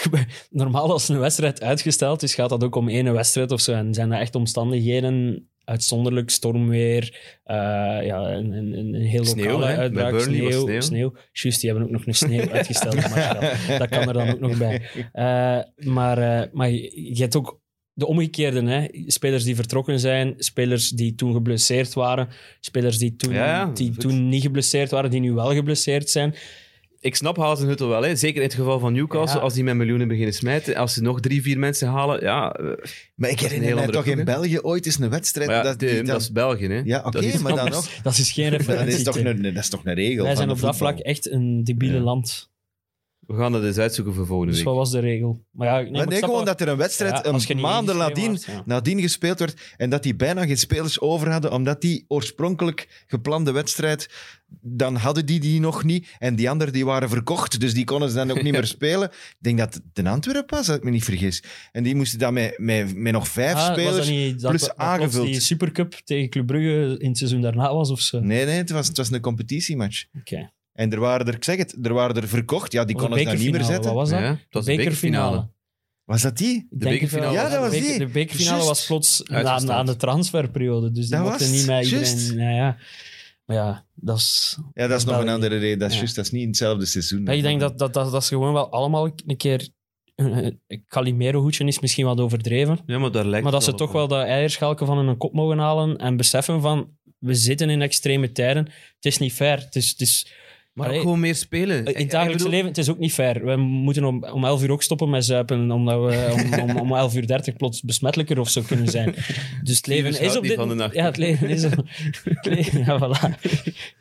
[0.50, 3.72] Normaal als een wedstrijd uitgesteld is, gaat dat ook om één wedstrijd of zo.
[3.72, 7.56] En zijn dat echt omstandigheden, uitzonderlijk stormweer, eh,
[8.04, 9.76] ja, een, een, een heel Sneeuw, lokale hè?
[9.76, 10.80] Uitbraak, Burnley was sneeuw, sneeuw.
[10.80, 11.12] sneeuw.
[11.32, 12.94] Juist, die hebben ook nog een sneeuw uitgesteld.
[13.10, 14.82] maar dat kan er dan ook nog bij.
[15.12, 17.60] Eh, maar, eh, maar je hebt ook
[17.92, 18.86] de omgekeerde, hè?
[19.06, 22.28] spelers die vertrokken zijn, spelers die toen geblesseerd waren,
[22.60, 26.34] spelers die toen, Ja, die toen niet geblesseerd waren, die nu wel geblesseerd zijn.
[27.02, 28.16] Ik snap Hazenhutel wel, hè.
[28.16, 29.38] zeker in het geval van Newcastle.
[29.38, 29.44] Ja.
[29.44, 32.52] Als die met miljoenen beginnen smijten, als ze nog drie, vier mensen halen, ja...
[32.52, 32.66] eh,
[33.14, 34.24] Maar ik herinner andere toch in?
[34.24, 35.50] België ooit eens een wedstrijd...
[35.50, 36.80] Ja, dat, die de- dan- dat is België, hè.
[36.84, 37.84] Ja, oké, Dat is maar dan dat, nog.
[37.86, 39.04] is, dat is geen Dat is, referentie.
[39.04, 41.64] toch een, dat is toch een regel Wij van zijn op dat vlak echt een
[41.64, 42.02] debiele Ja.
[42.02, 42.50] land.
[43.32, 44.68] We gaan dat eens uitzoeken voor volgende Dus week.
[44.68, 45.44] wat was de regel?
[45.50, 47.30] Maar ja, nee, Maar maar ik nee, snap gewoon wel- dat er een wedstrijd Ja,
[47.30, 50.46] als je een niet maanden ingeschreven nadien, wordt, nadien gespeeld werd en dat die bijna
[50.46, 54.08] geen spelers over hadden, omdat die oorspronkelijk geplande wedstrijd,
[54.60, 58.08] dan hadden die die nog niet en die anderen die waren verkocht, dus die konden
[58.08, 59.08] ze dan ook niet meer spelen.
[59.10, 61.42] Ik denk dat het in Antwerpen was, als ik me niet vergis.
[61.72, 63.96] En die moesten dan met, met, met nog vijf Ah, was spelers...
[63.96, 65.26] dat niet dat, plus dat plots aangevuld.
[65.26, 68.20] die Supercup tegen Club Brugge in het seizoen daarna was of zo?
[68.20, 70.04] Nee, nee, het was, het was een competitiematch.
[70.18, 70.50] Oké.
[70.72, 72.72] En er waren er, ik zeg het, er waren er verkocht.
[72.72, 73.84] Ja, die konden ze dan niet meer zetten.
[73.84, 74.18] Wat was dat?
[74.18, 75.50] Ja, het was de bekerfinale.
[76.04, 76.66] Was dat die?
[76.70, 77.32] De het bekerfinale.
[77.32, 77.98] Ja, dat was die.
[77.98, 79.22] De bekerfinale was plots
[79.64, 80.90] na de transferperiode.
[80.90, 82.20] Dus die Dat mochten was niet met het.
[82.20, 82.38] iedereen...
[82.38, 82.76] Ja, ja.
[83.44, 84.58] Maar ja, dat is...
[84.74, 85.78] Ja, dat is nog een andere reden.
[85.78, 86.00] Dat is Ja.
[86.00, 87.22] juist, dat is niet in hetzelfde seizoen.
[87.22, 89.68] Maar ik denk dat, dat, dat, dat ze gewoon wel allemaal een keer...
[90.14, 92.78] Een Calimero-hoedje is misschien wat overdreven.
[92.86, 95.16] Ja, maar daar lijkt Maar dat het ze toch op, wel dat eierschalken van hun
[95.16, 96.90] kop mogen halen en beseffen van...
[97.18, 98.64] We zitten in extreme tijden.
[98.94, 99.58] Het is niet fair.
[99.58, 99.88] Het is...
[99.88, 100.26] Het is
[100.72, 101.78] Maar Allee, ook gewoon meer spelen.
[101.84, 103.44] In het dagelijkse bedoel- leven, het is ook niet fair.
[103.44, 106.92] We moeten om, om 11 uur ook stoppen met zuipen, omdat we om, om, om
[106.92, 109.14] 11 uur 30 plots besmettelijker of zo kunnen zijn.
[109.62, 110.94] Dus het leven is op dit nacht.
[110.94, 111.72] Ja, het leven is op,
[112.24, 113.40] het ja, voilà.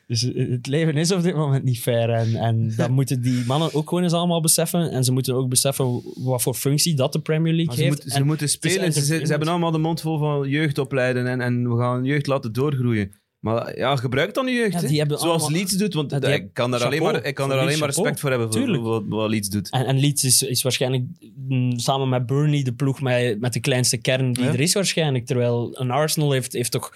[0.07, 2.09] Dus het leven is op dit moment niet fair.
[2.09, 4.91] En, en dat moeten die mannen ook gewoon eens allemaal beseffen.
[4.91, 8.03] En ze moeten ook beseffen wat voor functie dat de Premier League ze, heeft.
[8.07, 8.93] ze En moeten spelen.
[8.93, 12.27] Ze, ze- hebben allemaal de mond vol van jeugd opleiden en, en we gaan jeugd
[12.27, 13.11] laten doorgroeien.
[13.41, 14.73] Maar ja, gebruik dan je jeugd.
[14.73, 17.35] Ja, die Zoals allemaal- Leeds doet, want Ja, ik hebben- kan daar alleen maar, ik
[17.35, 18.83] kan daar alleen maar respect voor hebben voor, Tuurlijk.
[18.83, 19.69] voor wat, wat Leeds doet.
[19.69, 21.03] En, en Leeds is, is waarschijnlijk
[21.47, 24.49] mm, samen met Burnley de ploeg met, met de kleinste kern die Ja.
[24.53, 25.25] er is waarschijnlijk.
[25.25, 26.95] Terwijl een Arsenal heeft, heeft toch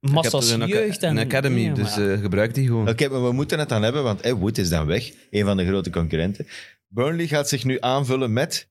[0.00, 1.02] massa's ik heb toch een, jeugd.
[1.02, 2.08] En, een academy, Ja, dus ja.
[2.12, 2.88] eh, gebruik die gewoon.
[2.88, 5.10] Oké, maar we moeten het dan hebben, want hey, Wood is dan weg.
[5.30, 6.46] Een van de grote concurrenten.
[6.88, 8.68] Burnley gaat zich nu aanvullen met...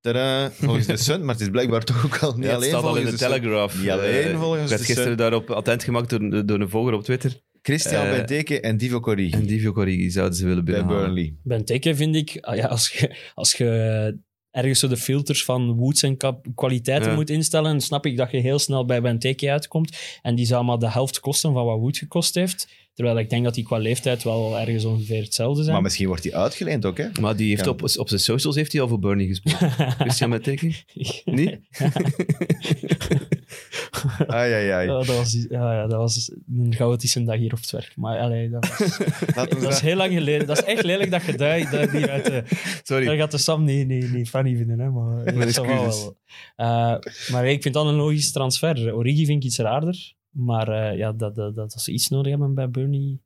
[0.00, 2.68] Tadaa, volgens de Sun, maar het is blijkbaar toch ook al niet Ja, het alleen
[2.68, 3.28] staat al in volgens de Sun.
[3.40, 3.78] Telegraph.
[3.80, 6.92] Niet alleen Eh, volgens Ik werd de gisteren daarop attent gemaakt door, door een volger
[6.92, 7.40] op Twitter.
[7.62, 11.04] Christian Eh, Benteke en Divo Corrigi En Divio Corrigi zouden ze willen bij binnenhalen.
[11.14, 11.34] Burnley.
[11.42, 14.18] Benteke vind ik, ah ja, als je, als je
[14.50, 16.16] ergens zo de filters van Woods en
[16.54, 17.14] kwaliteiten Ja.
[17.14, 19.98] moet instellen, dan snap ik dat je heel snel bij Benteke uitkomt.
[20.22, 22.68] En die zou maar de helft kosten van wat Wood gekost heeft.
[22.94, 25.74] Terwijl ik denk dat die qua leeftijd wel ergens ongeveer hetzelfde zijn.
[25.74, 27.06] Maar misschien wordt hij uitgeleend ook, hè?
[27.20, 27.70] Maar die heeft Ja.
[27.70, 29.72] op, op zijn socials heeft hij al voor Burnley gespeeld.
[29.98, 30.72] Christian Benteke?
[31.24, 31.58] Niet?
[34.26, 34.86] Ai, ai, ai.
[34.86, 37.92] Ja, dat, was, ja, ja, dat was een chaotische dag hier op het werk.
[37.96, 38.98] Maar allee, dat, was-
[39.34, 40.46] dat is dat- heel lang geleden.
[40.46, 41.56] Dat is echt lelijk dat je daar
[41.90, 42.42] hier uit de...
[42.82, 43.04] Sorry.
[43.06, 45.34] Dat gaat de Sam niet, niet, niet funny vinden, hè, maar...
[45.34, 46.16] Mijn dat wel.
[46.56, 46.94] Eh,
[47.30, 48.94] maar ik vind dat een logische transfer.
[48.94, 50.12] Origi vind ik iets raarder.
[50.30, 53.18] Maar eh, ja, dat, dat, dat, dat ze iets nodig hebben bij Burnley...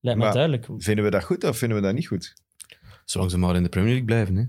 [0.00, 0.68] Lijkt me Maar- duidelijk.
[0.76, 2.34] Vinden we dat goed of vinden we dat niet goed?
[3.04, 4.36] Zolang ze maar in de Premier League blijven.
[4.36, 4.44] Hè.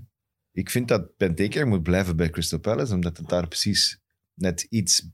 [0.52, 4.00] Ik vind dat Benteke moet blijven bij Crystal Palace, omdat het daar precies
[4.34, 5.08] net iets...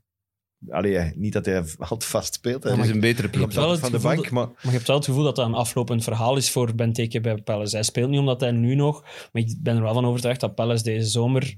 [0.68, 2.62] Allee, niet dat hij al te vast speelt.
[2.62, 2.70] hè.
[2.70, 3.42] Het is een betere je ploeg.
[3.42, 4.46] hebt wel Komt het van de gevoel bank, maar...
[4.46, 7.42] Maar je hebt wel het gevoel dat dat een aflopend verhaal is voor Benteke bij
[7.42, 7.74] Palace.
[7.74, 9.02] Hij speelt niet omdat hij nu nog...
[9.02, 11.54] Maar ik ben er wel van overtuigd dat Palace deze zomer...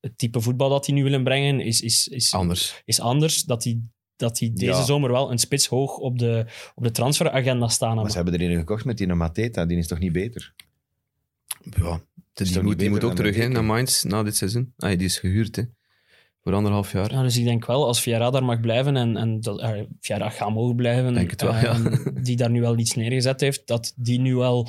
[0.00, 2.82] Het type voetbal dat hij nu willen brengen is, is, is, Anders.
[2.84, 3.42] is anders.
[3.44, 3.80] Dat hij,
[4.20, 4.82] dat hij deze Ja.
[4.84, 8.50] zomer wel een spits hoog op de, op de transferagenda staan Maar ze hebben er
[8.50, 10.54] een gekocht met die Mateta, die is toch niet beter?
[11.76, 12.00] Ja,
[12.32, 13.52] die, niet moet, die moet ook terug Benteke?
[13.52, 14.72] naar Mainz na dit seizoen.
[14.76, 15.62] Ah, die is gehuurd hè.
[16.42, 17.12] voor anderhalf jaar.
[17.12, 20.30] Ja, dus ik denk wel, als Vieira daar mag blijven en, en dat, eh, Vieira
[20.30, 21.78] gaat mogen blijven, Denk het wel, eh, ja.
[22.22, 24.68] die daar nu wel iets neergezet heeft, dat die nu wel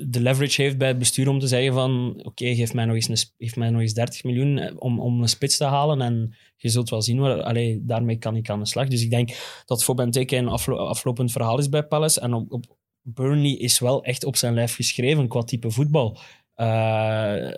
[0.00, 3.08] de leverage heeft bij het bestuur om te zeggen van oké, geef, mij nog eens
[3.08, 6.34] een geef mij nog eens 30 miljoen eh, om, om een spits te halen en
[6.56, 8.88] je zult wel zien, waar, allee, daarmee kan ik aan de slag.
[8.88, 9.30] Dus ik denk
[9.64, 14.04] dat voor Benteke een aflo aflopend verhaal is bij Palace en op, Burnley is wel
[14.04, 16.18] echt op zijn lijf geschreven qua type voetbal.
[16.54, 17.50] Eh,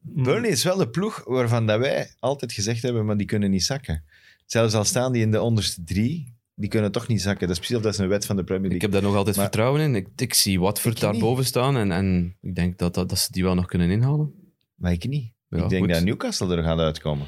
[0.00, 3.64] Burnley is wel de ploeg waarvan dat wij altijd gezegd hebben, maar die kunnen niet
[3.64, 4.04] zakken.
[4.46, 7.40] Zelfs al staan die in de onderste drie, die kunnen toch niet zakken.
[7.46, 8.88] Dat is precies of dat is een wet van de Premier Ik League.
[8.90, 9.94] heb daar nog altijd Maar- vertrouwen in.
[9.94, 11.20] Ik, ik zie Watford Ik daar niet.
[11.20, 14.32] boven staan en, en ik denk dat, dat, dat ze die wel nog kunnen inhalen.
[14.74, 15.32] Maar ik niet.
[15.48, 15.92] Ja, ik denk goed.
[15.94, 17.26] dat Newcastle er gaat uitkomen.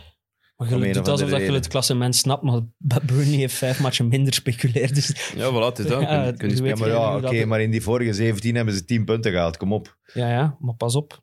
[0.56, 4.08] Maar je doet of alsof dat je het klassement snapt, maar Burnley heeft vijf matchen
[4.08, 4.94] minder speculeerd.
[4.94, 6.00] Dus, Ja, voilà, het is dat.
[6.10, 8.54] Ja, Kun- kun je je Ja, weet maar ja, oké, maar in die vorige 17
[8.54, 9.56] hebben ze 10 punten gehaald.
[9.56, 9.98] Kom op.
[10.14, 11.22] ja, ja, maar pas op.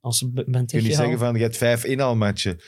[0.00, 0.30] Als ze
[0.66, 2.60] Je zeggen van, je hebt vijf inhaalmatchen.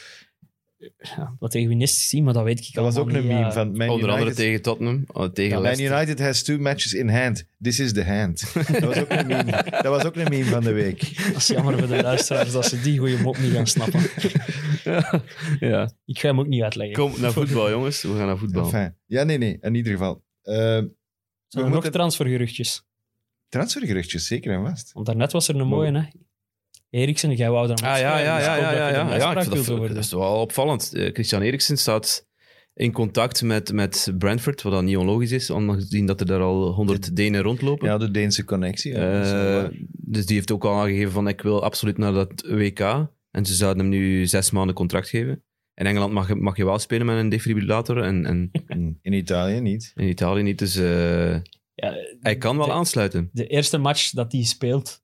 [1.16, 3.52] Ja, wat tegen zien, maar dat weet ik Dat was ook een meme ja.
[3.52, 4.36] van Man Onder andere United.
[4.36, 5.78] tegen Tottenham, oh, tegen Man.
[5.80, 7.44] United has two matches in hand.
[7.62, 8.52] This is the hand.
[8.54, 11.00] Dat was ook een meme, dat was ook een meme van de week.
[11.32, 14.00] Dat is jammer voor de luisteraars dat ze die goede mop niet gaan snappen.
[15.70, 15.92] ja.
[16.04, 16.96] Ik ga hem ook niet uitleggen.
[16.96, 18.02] Kom naar voetbal, jongens.
[18.02, 18.64] We gaan naar voetbal.
[18.64, 20.24] Enfin, ja, nee, nee, in ieder geval.
[20.42, 20.88] Zijn er
[21.50, 22.84] we nog moeten- transfergeruchtjes?
[23.48, 24.92] transfergeruchtjes, zeker en vast.
[24.92, 26.02] Want daarnet was er een mooie, hè?
[26.94, 29.16] Eriksen, jij wou daar Ah ja, ja, ja, ja, ja, ja.
[29.16, 30.92] ja ik vind dat, is wel opvallend.
[30.94, 32.26] Eh, Christian Eriksen staat
[32.74, 36.72] in contact met, met Brentford, wat dan niet onlogisch is, aangezien dat er daar al
[36.72, 37.88] 100 Denen rondlopen.
[37.88, 38.92] Ja, de Deense connectie.
[38.92, 42.80] ja, Eh, dus die heeft ook al aangegeven van ik wil absoluut naar dat WK.
[43.30, 45.42] En ze zouden hem nu zes maanden contract geven.
[45.74, 49.12] In Engeland mag, je- mag je wel spelen met een defibrillator en, en in, in
[49.12, 49.92] Italië niet.
[49.94, 50.58] in Italië niet.
[50.58, 51.30] Dus eh,
[51.74, 53.28] Ja, hij kan wel de, aansluiten.
[53.32, 55.02] de eerste match dat hij speelt,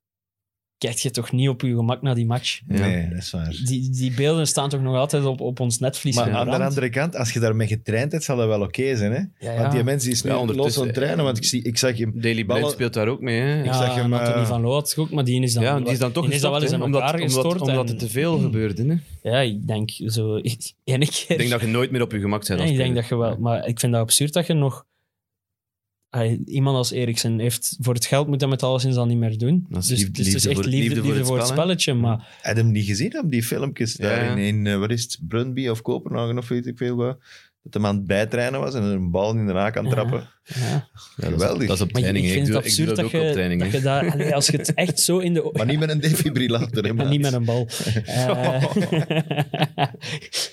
[0.81, 2.61] kijk je toch niet op je gemak naar die match?
[2.67, 2.79] Ja.
[2.79, 3.55] Nee, dat is waar.
[3.65, 6.89] Die, die beelden staan toch nog altijd op, op ons netvlies Maar aan de andere
[6.89, 9.11] kant, als je daarmee getraind hebt, zal dat wel oké zijn.
[9.11, 9.17] Hè?
[9.17, 9.59] Ja, ja.
[9.61, 11.77] Want die mensen is nu Ja, los ondertussen- aan het trainen, want ik, zie, ik
[11.77, 12.11] zag hem...
[12.21, 13.39] Daily Ballen- Blind speelt daar ook mee.
[13.39, 13.53] Hè?
[13.55, 15.87] Ja, ik zag hem, Anthony eh, van Loot ook, maar die is dan, Ja, die
[15.91, 17.69] is dan toch die is dan wel eens gestopt, hè, elkaar omdat, omdat, gestort.
[17.69, 18.85] omdat en- het te veel gebeurde.
[19.21, 19.29] Hè?
[19.31, 20.41] Ja, ik denk zo...
[20.83, 21.01] Keer...
[21.01, 22.59] Ik denk dat je nooit meer op je gemak bent.
[22.59, 23.37] Nee, ik denk dat je wel...
[23.39, 24.85] Maar ik vind dat absurd dat je nog...
[26.13, 27.77] Ay, iemand als Eriksen heeft...
[27.79, 29.65] Voor het geld moet hij met alleszins al niet meer doen.
[29.69, 31.37] Dat is dus liefde- dus het is liefde echt voor- liefde, liefde voor liefde voor
[31.37, 31.93] het spelletje.
[31.93, 34.31] Maar Had hem niet gezien die filmpjes Ja, daar ja.
[34.31, 37.17] in, in eh, wat is het, Brunby of Kopenhagen of weet ik veel wat.
[37.63, 39.93] Dat de man aan het bijtrainen was en een bal in de haak aan het
[39.93, 40.19] trappen.
[40.43, 40.53] ja.
[40.53, 41.67] Ja, dat, is, Geweldig.
[41.67, 42.25] dat is op Maar training.
[42.25, 42.37] ik hè.
[42.37, 43.61] vind Ik het doe, ik doe absurd dat dat, ook op je, training.
[43.61, 43.77] dat hè.
[43.77, 44.11] je daar...
[44.11, 45.49] allee, als je het echt zo in de...
[45.53, 46.83] Maar niet met een defibrillator.
[46.83, 47.09] hè, En maat.
[47.09, 47.67] niet met een bal.
[48.05, 48.63] Eh,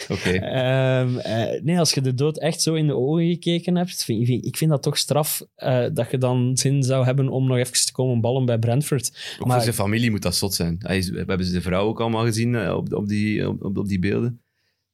[0.08, 0.30] Oké.
[0.30, 4.26] Ehm, eh, nee, als je de dood echt zo in de ogen gekeken hebt, vind,
[4.26, 7.56] vind- ik vind dat toch straf eh, dat je dan zin zou hebben om nog
[7.56, 9.36] even te komen ballen bij Brentford.
[9.38, 10.76] Ook Maar- voor zijn familie moet dat zot zijn.
[10.78, 13.98] Hij is, we hebben zijn vrouw ook allemaal gezien op, op, die, op, op die
[13.98, 14.40] beelden.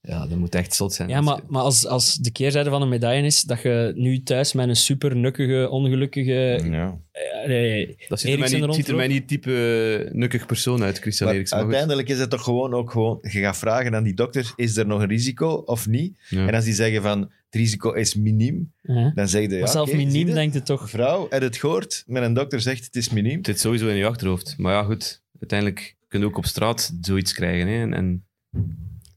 [0.06, 1.08] Ja, dat moet echt zot zijn.
[1.08, 4.52] Ja, maar, maar als, als de keerzijde van een medaille is dat je nu thuis
[4.52, 6.60] met een super nukkige, ongelukkige...
[6.64, 6.98] Ja.
[7.12, 10.98] eh, nee, dat ziet er, mij niet, ziet er mij niet type nukkig persoon uit,
[10.98, 11.56] Christian Maar Eriksen.
[11.56, 11.74] Maar goed.
[11.74, 13.18] uiteindelijk is het toch gewoon ook gewoon...
[13.22, 16.18] Je gaat vragen aan die dokter, is er nog een risico of niet?
[16.28, 16.46] Ja.
[16.46, 18.72] En als die zeggen van, het risico is miniem,
[19.14, 19.48] dan zeg je...
[19.48, 20.34] Ja, Maar zelf zie miniem je?
[20.34, 20.90] denkt het toch...
[20.90, 22.04] Vrouw, heb je het gehoord?
[22.06, 23.36] Met een dokter zegt, het is miniem.
[23.36, 24.54] Het zit sowieso in je achterhoofd.
[24.58, 25.22] Maar ja, goed.
[25.40, 27.68] Uiteindelijk kun je ook op straat zoiets krijgen.
[27.68, 27.80] Hè?
[27.80, 28.24] En, en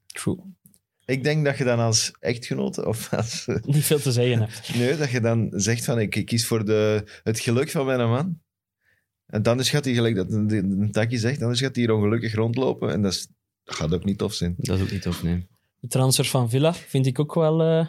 [0.08, 0.38] True.
[1.08, 3.46] Ik denk dat je dan als echtgenote, of als...
[3.66, 4.76] Niet veel te zeggen hebt.
[4.76, 8.10] Nee, dat je dan zegt van, ik, ik kies voor de, het geluk van mijn
[8.10, 8.40] man.
[9.26, 12.34] En dan gaat hij, gelijk dat een, een takje zegt, anders gaat hij hier ongelukkig
[12.34, 12.92] rondlopen.
[12.92, 13.28] En dat, is,
[13.64, 14.54] dat gaat ook niet tof zijn.
[14.58, 15.48] dat is ook niet tof, nee.
[15.80, 17.88] De transfer van Villa vind ik ook wel eh,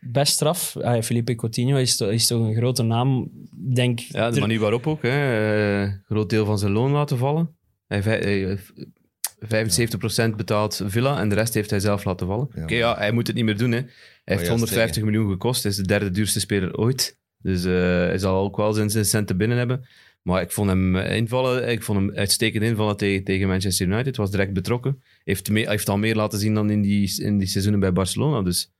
[0.00, 0.76] best straf.
[0.76, 3.22] Ah, Felipe Coutinho is, to- is toch een grote naam.
[3.68, 5.02] Ik Denk, Ja, de er- manier waarop ook.
[5.02, 5.82] Hè.
[5.84, 7.56] Eh, groot deel van zijn loon laten vallen.
[7.86, 8.58] Hij, hij,
[9.44, 12.48] 75% betaalt Villa en de rest heeft hij zelf laten vallen.
[12.54, 13.70] Ja, Oké, ja, hij moet het niet meer doen.
[13.70, 13.78] Hè.
[13.78, 13.86] Hij
[14.24, 15.62] heeft juist 150 miljoen gekost.
[15.62, 17.18] Hij is de derde duurste speler ooit.
[17.38, 19.86] Dus eh, hij zal ook wel zijn, zijn centen binnen hebben.
[20.22, 21.68] Maar ik vond hem eh, invallen.
[21.68, 24.16] Ik vond hem uitstekend invallen tegen, tegen Manchester United.
[24.16, 25.02] Was direct betrokken.
[25.24, 28.42] Heeft, me, heeft al meer laten zien dan in die, in die seizoenen bij Barcelona.
[28.42, 28.72] Dus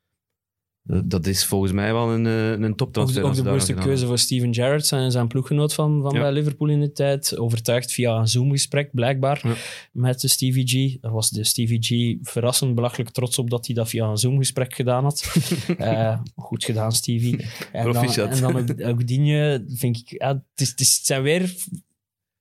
[0.85, 3.23] dat, is volgens mij wel een, eh, een ook, toptransfer.
[3.23, 6.21] ook de bewuste nog keuze voor Steven Gerrard, zijn, zijn ploeggenoot van, van Ja.
[6.21, 7.39] bij Liverpool in de tijd.
[7.39, 9.55] Overtuigd via een Zoom-gesprek, blijkbaar, Ja.
[9.93, 11.01] met de Stevie G.
[11.01, 14.75] Daar was de Stevie G verrassend belachelijk trots op dat hij dat via een Zoom-gesprek
[14.75, 15.25] gedaan had.
[15.79, 17.47] Eh, goed gedaan, Stevie.
[17.73, 20.21] En dan, en dan ook, ook Digne, vind ik...
[20.21, 21.55] Ja, het, is, het, is, het zijn weer...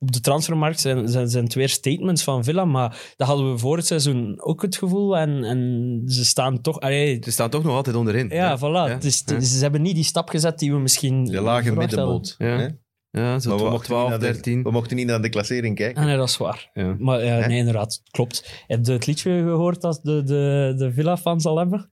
[0.04, 3.58] Op de transfermarkt zijn, zijn, zijn het weer statements van Villa, maar dat hadden we
[3.58, 5.18] voor het seizoen ook het gevoel.
[5.18, 6.80] En, en ze staan toch...
[6.80, 8.30] Allee, Ze staan toch nog altijd onderin.
[8.30, 8.98] ja, voilà.
[9.06, 9.24] Is-
[9.58, 11.24] ze hebben niet die stap gezet die we misschien...
[11.26, 12.36] De lage middenboot.
[12.38, 12.46] Ja.
[12.58, 12.68] hè?
[13.14, 14.64] Ja, zo Maar we 12, mochten, niet 12 naar de, 13.
[14.64, 16.02] we mochten niet naar de klassering kijken.
[16.02, 16.70] Ah, nee, dat is waar.
[16.74, 16.96] Ja.
[17.00, 18.64] Maar ja, nee, inderdaad, klopt.
[18.68, 21.92] Heb je het liedje gehoord dat de, de, de Villa-fans al hebben?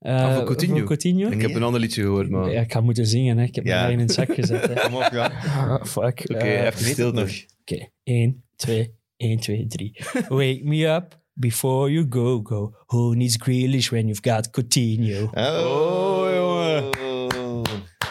[0.00, 0.76] Voor Coutinho?
[0.76, 1.28] voor Coutinho?
[1.30, 2.50] Ik heb een ander liedje gehoord, maar...
[2.50, 3.44] Ja, ik ga moeten zingen, hè.
[3.44, 3.80] ik heb Ja.
[3.80, 4.66] mijn in het zak gezet.
[4.66, 4.74] Hè.
[4.88, 5.32] Kom op, ja.
[5.44, 6.20] Ah, fuck.
[6.24, 7.30] Oké, Eh, even stil nog.
[7.60, 9.96] Oké, 1, 2, 1, 2, 3.
[10.28, 12.74] Wake me up before you go, go.
[12.86, 15.30] Who needs Grealish when you've got Coutinho?
[15.34, 16.84] Oh, jongen.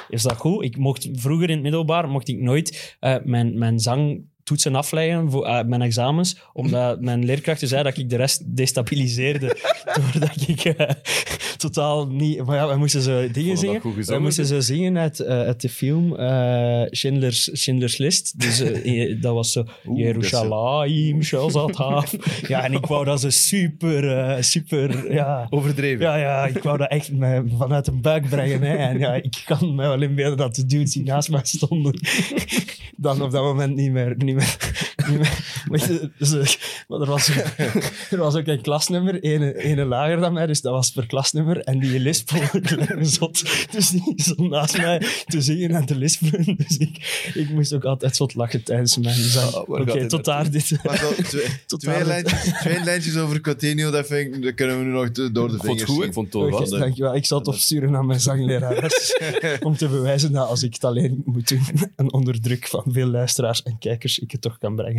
[0.09, 0.63] Is dat goed?
[0.63, 3.79] Ik mocht, vroeger in het middelbaar mocht ik nooit eh, mijn, mijn
[4.49, 9.57] zangtoetsen afleggen voor eh, mijn examens, omdat mijn leerkrachten zei dat ik de rest destabiliseerde.
[10.11, 10.89] doordat ik eh,
[11.57, 12.45] totaal niet...
[12.45, 13.81] Maar ja, we moesten zo dingen zingen.
[14.05, 16.15] We moesten zo zingen uit, eh, uit de film
[16.89, 18.39] Schindler's, Schindler's List.
[18.39, 18.63] Dus
[19.21, 19.65] dat was zo...
[19.95, 22.15] Jerusalem, Shazataf.
[22.47, 25.13] Ja, en ik wou dat zo super, super...
[25.13, 26.05] Ja, Overdreven.
[26.05, 28.61] ja, ja, ik wou dat echt me vanuit een buik brengen.
[28.61, 28.75] Hè.
[28.75, 31.99] En ja, ik kan me wel inbeelden dat de dudes die naast mij stonden,
[32.95, 34.57] dan op dat moment niet meer, niet meer, maar,
[36.17, 36.47] dus, eh,
[36.87, 37.29] maar er, was,
[38.11, 41.57] er was ook een klasnummer, ene, ene lager dan mij, dus dat was per klasnummer.
[41.59, 43.43] En die lispelde kleine zot.
[43.71, 46.55] Dus die stond naast mij te zingen en te lispelen.
[46.67, 49.53] Dus ik, ik moest ook altijd zot lachen tijdens mijn zang.
[49.53, 50.83] Oh, waar Oké, tot daar dit.
[50.83, 54.53] Maar zo, twee, Tot twee, aan- lijntjes, twee lijntjes over Coutinho, dat, vind ik, dat
[54.53, 56.07] kunnen we nu nog te- door de Ik vond vingers het goed, zien.
[56.07, 57.15] ik vond het dankjewel.
[57.15, 59.17] Ik zal het opsturen naar mijn zanglerares.
[59.61, 61.61] om te bewijzen dat als ik het alleen moet doen
[61.95, 64.98] en onder druk van veel luisteraars en kijkers, ik het toch kan brengen.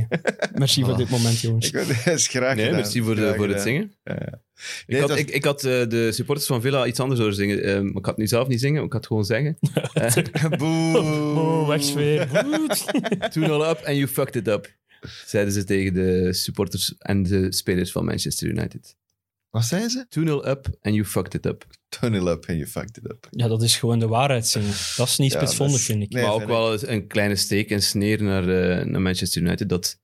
[0.55, 1.67] Merci voor dit moment, jongens.
[1.67, 2.81] Ik, dat is graag Nee, gedaan.
[2.81, 3.93] merci voor, de, voor het zingen.
[4.05, 4.43] Ja, ja.
[4.63, 7.63] Ik Nee, had, ik, ik had eh, de supporters van Villa iets anders horen zingen.
[7.63, 9.59] Eh, maar ik had nu zelf niet zingen, ik had gewoon zeggen.
[10.59, 10.99] Boe.
[10.99, 12.27] Oh, wegsfeer.
[12.29, 12.31] 2-0
[13.43, 14.79] up and you fucked it up.
[15.27, 18.97] Zeiden ze tegen de supporters en de spelers van Manchester United.
[19.51, 20.07] Wat zei ze?
[20.09, 21.65] 2-0 up and you fucked it up.
[21.89, 23.27] Turn it up and you fucked it up.
[23.31, 24.73] Ja, dat is gewoon de waarheid zingen.
[24.97, 26.11] Dat is niet Ja, spitsvondig, is- vind ik.
[26.13, 26.47] Nee, maar ook ik.
[26.47, 29.69] wel eens een kleine steek en sneer naar, eh, naar Manchester United.
[29.69, 29.99] Dat,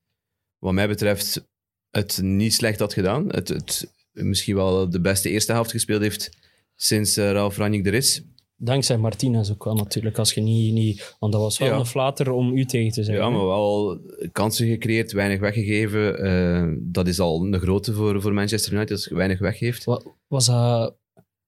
[0.58, 1.46] wat mij betreft,
[1.90, 3.28] het niet slecht had gedaan.
[3.28, 6.30] Het, het misschien wel de beste eerste helft gespeeld heeft
[6.76, 8.22] sinds eh, Ralf Rangnick er is.
[8.58, 10.18] Dankzij Martinez ook wel natuurlijk.
[10.18, 11.74] Als je niet, niet, want dat was wel Ja.
[11.78, 13.24] een flater om u tegen te zeggen.
[13.24, 14.00] Ja, maar wel
[14.32, 16.18] kansen gecreëerd, weinig weggegeven.
[16.18, 19.84] Eh, dat is al een grote voor, voor Manchester United, als je weinig weggeeft.
[19.84, 20.96] Wa- Was dat...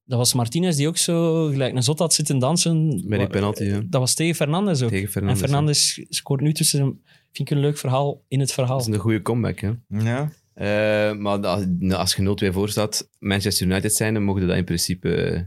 [0.05, 3.03] Dat was Martinez die ook zo gelijk een zot had zitten dansen.
[3.09, 3.81] Bij die penalty, ja.
[3.87, 4.89] Dat was tegen Fernandes ook.
[4.89, 5.43] Tegen Fernandes.
[5.43, 6.81] en Fernandes scoort nu tussen...
[6.81, 7.01] hem-
[7.33, 8.79] Vind ik een leuk verhaal in het verhaal.
[8.79, 9.71] Dat is een goede comeback, hè.
[9.89, 10.33] Ja.
[10.55, 14.65] Eh, maar als, als je 0-2 voor staat, Manchester United zijn, dan mogen dat in
[14.65, 15.41] principe eh,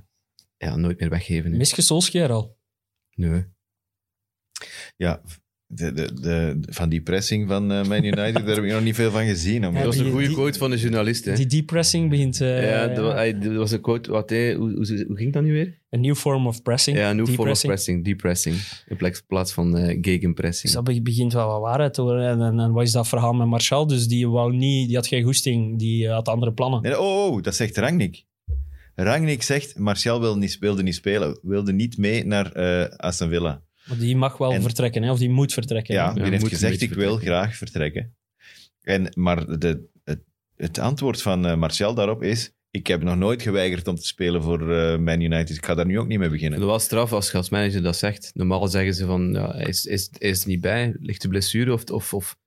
[0.61, 1.57] ja, nooit meer weggeven.
[1.57, 2.57] Mis je Solskjaer al?
[3.15, 3.45] Nee.
[4.97, 5.21] ja.
[5.73, 8.95] De, de, de, van die pressing van eh, Man United, daar heb ik nog niet
[8.95, 9.61] veel van gezien.
[9.61, 11.25] Ja, Dat was een goede die- quote van de journalist.
[11.25, 11.35] Hè.
[11.35, 12.41] Die depressing begint...
[12.41, 14.11] eh, ja, dat, was een quote.
[14.11, 15.79] Wat, hij- hoe, hoe, hoe ging dat nu weer?
[15.89, 16.97] Een new form of pressing.
[16.97, 18.05] Ja, new form of pressing.
[18.05, 18.55] Depressing.
[18.87, 18.97] In
[19.27, 20.63] plaats- van eh gegenpressing.
[20.63, 22.27] Dus dat be- begint wel wat waarheid te worden.
[22.29, 23.87] En, en, en wat is dat verhaal met Martial?
[23.87, 26.81] Dus die, wou niet, die had geen goesting, die had andere plannen.
[26.81, 28.23] Nee, oh, oh, dat zegt Rangnick.
[28.95, 33.61] Rangnick zegt, Martial wilde niet, wilde niet spelen, wilde niet mee naar eh Aston Villa.
[33.85, 35.11] Maar die mag wel En- vertrekken, hè?
[35.11, 35.93] of die moet vertrekken.
[35.93, 38.15] Ja, die Ja, heeft moet gezegd, ik wil graag vertrekken.
[38.81, 40.19] En, maar de, het,
[40.55, 44.41] het antwoord van eh, Martial daarop is, ik heb nog nooit geweigerd om te spelen
[44.43, 45.57] voor eh, Man United.
[45.57, 46.59] Ik ga daar nu ook niet mee beginnen.
[46.59, 48.31] het wel straf als je als manager dat zegt.
[48.33, 51.73] Normaal zeggen ze van, ja, hij, is, is, is er niet bij, ligt de blessure
[51.73, 52.37] of, of, of,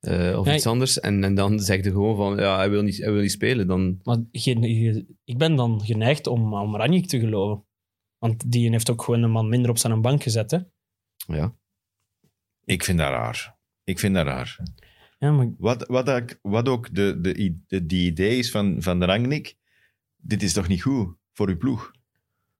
[0.00, 0.54] eh, of Nee.
[0.54, 1.00] iets anders.
[1.00, 3.66] En, en dan zegt hij gewoon van, ja, hij wil niet, hij wil niet spelen.
[3.66, 7.64] Dan, Maar je- je- ik ben dan geneigd om, om Ranjik te geloven.
[8.18, 10.50] Want die heeft ook gewoon een man minder op zijn bank gezet.
[10.50, 10.58] Hè?
[11.26, 11.54] ja.
[12.64, 13.56] Ik vind dat raar.
[13.84, 14.58] Ik vind dat raar.
[15.18, 19.00] Ja, maar Wat, wat, ook- wat ook de, de, de, die idee is van, van
[19.00, 19.56] de Rangnick,
[20.16, 21.90] dit is toch niet goed voor uw ploeg?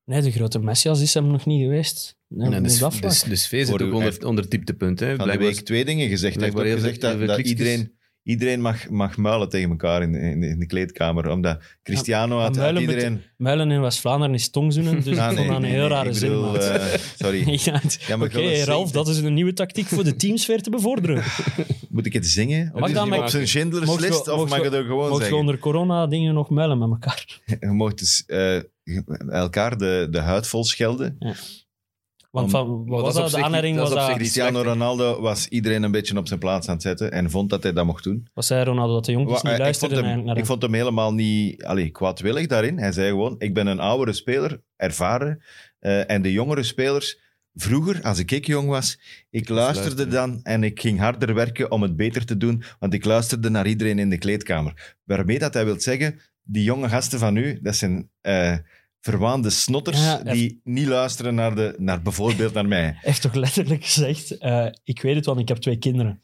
[0.03, 2.16] nee, de grote Messias is hem nog niet geweest.
[2.29, 3.01] Nee, de, vlak.
[3.01, 4.99] de sfeer zit Voor ook onder, onder het dieptepunt.
[4.99, 5.07] Hè.
[5.07, 6.35] Van de Blijkbaar- week twee dingen gezegd.
[6.35, 7.91] Hij heeft ook gezegd dat, iedereen,
[8.23, 11.29] iedereen mag, mag muilen tegen elkaar in, in, in de kleedkamer.
[11.29, 13.21] Omdat Cristiano had, iedereen...
[13.37, 16.29] Muilen in West-Vlaanderen is tongzoenen, dus Ah, ik vond dat een heel nee, rare zin.
[16.29, 17.43] bedoel, eh, sorry.
[17.65, 21.23] Ja, het- Ja, Oké, Ralf, dat is een nieuwe tactiek voor de teamsfeer te bevorderen.
[21.89, 22.71] Moet ik het zingen?
[22.73, 24.27] Op, Mag dat met- op zijn Schindlers list?
[24.29, 25.37] Of mocht mag er gewoon Mocht je zeggen?
[25.37, 27.39] onder corona dingen nog muilen met elkaar?
[27.59, 28.59] Je mocht dus eh,
[29.29, 31.17] elkaar de, de huid vol schelden.
[32.39, 33.23] Want van, wat was dat?
[33.23, 34.61] De zich- aanleiding dat was Cristiano?
[34.61, 37.73] Ronaldo was iedereen een beetje op zijn plaats aan het zetten en vond dat hij
[37.73, 38.27] dat mocht doen.
[38.33, 38.93] Wat zei Ronaldo?
[38.93, 40.45] Dat de Wa- niet eh, ik, luisterden hem, naar ik hem.
[40.45, 42.79] vond hem helemaal niet allee, kwaadwillig daarin.
[42.79, 45.41] Hij zei gewoon, ik ben een oudere speler, ervaren.
[45.79, 47.19] eh, en de jongere spelers,
[47.53, 51.81] vroeger, als ik, ik jong was, ik luisterde dan en ik ging harder werken om
[51.81, 54.95] het beter te doen, want ik luisterde naar iedereen in de kleedkamer.
[55.03, 58.55] Waarmee dat hij wil zeggen, die jonge gasten van nu, dat zijn eh,
[59.01, 62.81] verwaande snotters Ja, die niet luisteren naar, de, naar bijvoorbeeld naar mij.
[62.85, 66.19] Hij heeft toch letterlijk gezegd, eh, ik weet het, want ik heb twee kinderen.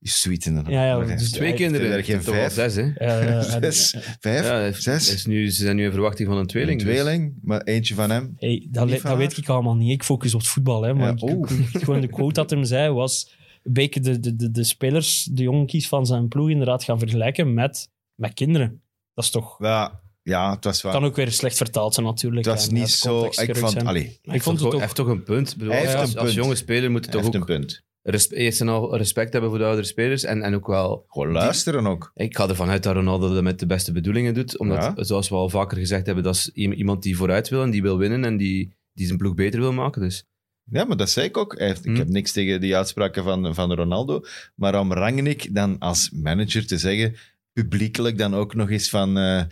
[0.00, 0.72] Zoiets inderdaad.
[0.72, 1.90] Ja, ja, dus- Twee Hij- kinderen.
[1.92, 2.52] er geen vijf?
[2.52, 2.92] zes, hè?
[2.92, 5.12] Eh, Zes, vijf, Ja, zes.
[5.14, 6.80] is nu, ze zijn nu in verwachting van een tweeling.
[6.80, 8.34] Een dus- tweeling, maar eentje van hem.
[8.38, 9.90] Hey, dat, Niet le- van dat weet ik allemaal niet.
[9.90, 10.82] Ik focus op het voetbal.
[10.82, 11.36] Hè, maar Ja,
[11.80, 13.42] gewoon de quote dat hem zei was...
[13.62, 17.88] Beetje de, de, de, de spelers, de jonkies van zijn ploeg inderdaad gaan vergelijken met,
[18.14, 18.82] met kinderen.
[19.14, 19.56] Dat is toch...
[19.58, 20.92] Ja, ja, het was wel.
[20.92, 22.46] kan ook weer slecht vertaald zijn natuurlijk.
[22.46, 23.24] het was en niet zo.
[23.24, 23.84] Ik vond.
[23.84, 24.80] Allee, ik vond het Hij ook...
[24.80, 25.50] heeft toch een punt.
[25.50, 26.44] Ik bedoel, Hij heeft als, een als punt.
[26.44, 27.82] jonge speler moet je hij toch heeft ook een punt.
[28.02, 30.22] res- eerst en al respect hebben voor de oudere spelers.
[30.24, 31.04] En, en ook wel...
[31.08, 32.10] Gewoon luisteren ook.
[32.14, 34.58] Ik ga ervan uit dat Ronaldo dat met de beste bedoelingen doet.
[34.58, 35.04] Omdat, Ja.
[35.04, 37.98] zoals we al vaker gezegd hebben, dat is iemand die vooruit wil en die wil
[37.98, 40.02] winnen en die, die zijn ploeg beter wil maken.
[40.02, 40.24] Dus
[40.70, 41.58] Ja, maar dat zei ik ook.
[41.58, 41.94] Hij Ik Hm.
[41.94, 44.20] heb niks tegen die uitspraken van, van Ronaldo.
[44.54, 47.16] Maar om Rangnick dan als manager te zeggen,
[47.52, 49.18] publiekelijk dan ook nog eens van...
[49.18, 49.42] eh,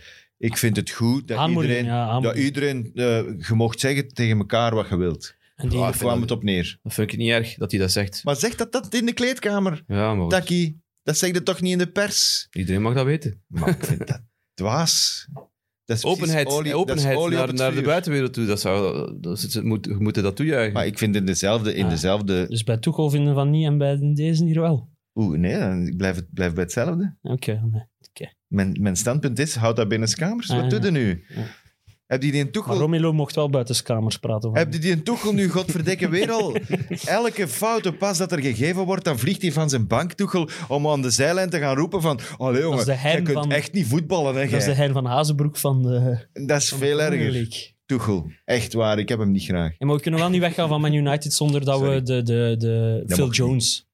[0.43, 1.99] ik vind het goed dat Aanmoediging, iedereen...
[1.99, 5.35] ja, Dat iedereen eh, je mocht zeggen tegen elkaar wat je wilt.
[5.55, 6.79] En die, Daar kwam het op neer.
[6.83, 8.23] dat vind ik niet erg dat hij dat zegt.
[8.23, 9.83] Maar zeg dat dat in de kleedkamer.
[9.87, 10.27] Ja, maar.
[10.27, 12.47] Taki, Dat zeg je toch niet in de pers?
[12.51, 13.43] Iedereen mag dat weten.
[13.47, 14.21] Maar ik vind dat
[14.53, 15.27] dwaas.
[15.85, 19.17] Dat is Openheid, olie- dat is openheid olie op naar, de buitenwereld toe, dat zou,
[19.21, 20.73] dat is, het moet, we moeten dat toejuichen.
[20.73, 21.73] Maar ik vind in dezelfde...
[21.75, 21.89] In Ah.
[21.89, 24.89] dezelfde Dus bij Tuchel vinden van niet en bij deze hier wel.
[25.15, 27.17] Oeh, nee, dan- ik blijf, het- blijf bij hetzelfde.
[27.21, 27.81] Oké, nee.
[28.53, 30.47] Mijn, mijn standpunt is, houd dat binnen kamers.
[30.47, 30.85] Wat Ah, doe ja.
[30.85, 31.23] je nu?
[31.35, 31.41] Ja.
[32.07, 32.77] Heb je die in Maar Tuchel...
[32.77, 34.49] Romelo mocht wel buitenskamers praten.
[34.49, 34.57] Van.
[34.57, 36.55] Heb je die in Tuchel nu, godverdikke, weer al?
[37.05, 40.87] Elke foute pas dat er gegeven wordt, dan vliegt hij van zijn bank, Tuchel, om
[40.87, 44.35] aan de zijlijn te gaan roepen van allee jongen, hein kunt van- echt niet voetballen,
[44.35, 44.71] hè, Dat is de.
[44.73, 47.31] Hein van Hazenbroek van de, Dat is de veel erger.
[47.31, 47.71] League.
[47.85, 49.71] Tuchel, echt waar, ik heb hem niet graag.
[49.77, 51.95] Ja, maar we kunnen wel niet weggaan van Man United zonder dat Sorry.
[51.95, 52.55] we de, de,
[53.07, 53.87] de Phil Jones...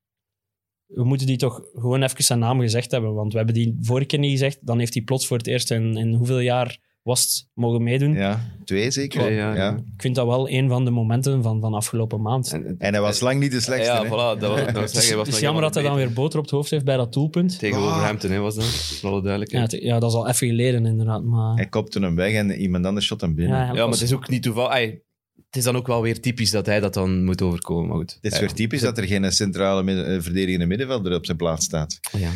[0.90, 3.14] We moeten die toch gewoon even zijn naam gezegd hebben.
[3.14, 4.58] Want we hebben die vorige keer niet gezegd.
[4.62, 8.14] Dan heeft hij plots voor het eerst in, in hoeveel jaar was het mogen meedoen.
[8.14, 9.20] Ja, twee zeker.
[9.20, 9.76] Twee, ja, ja.
[9.76, 12.54] Ik vind dat wel een van de momenten van, van afgelopen maand.
[12.54, 13.94] En, En hij was lang niet de slechtste.
[13.94, 14.08] ja, hè.
[14.08, 15.96] voilà, dat, was- dat was Het is, zeggen, was het is jammer dat hij dan
[15.96, 17.60] weer boter op het hoofd heeft bij dat doelpunt.
[17.60, 17.84] Tegen Ah.
[17.84, 19.72] Wolverhampton hè, was dat, voor alle Ja, duidelijkheid.
[19.72, 21.24] het- ja, dat is al even geleden inderdaad.
[21.24, 23.58] Maar, Hij kopte hem weg en iemand anders shot hem binnen.
[23.58, 23.74] Ja, ja.
[23.74, 24.72] Ja, maar het is ook niet toevallig.
[24.72, 25.02] Ai,
[25.50, 27.88] Het is dan ook wel weer typisch dat hij dat dan moet overkomen.
[27.88, 28.18] Maar goed.
[28.22, 28.40] is Ja.
[28.40, 32.00] weer typisch dat er geen centrale midden- eh, verdedigende middenvelder op zijn plaats staat.
[32.18, 32.32] Ja.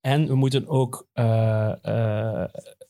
[0.00, 2.44] En we moeten ook eh eh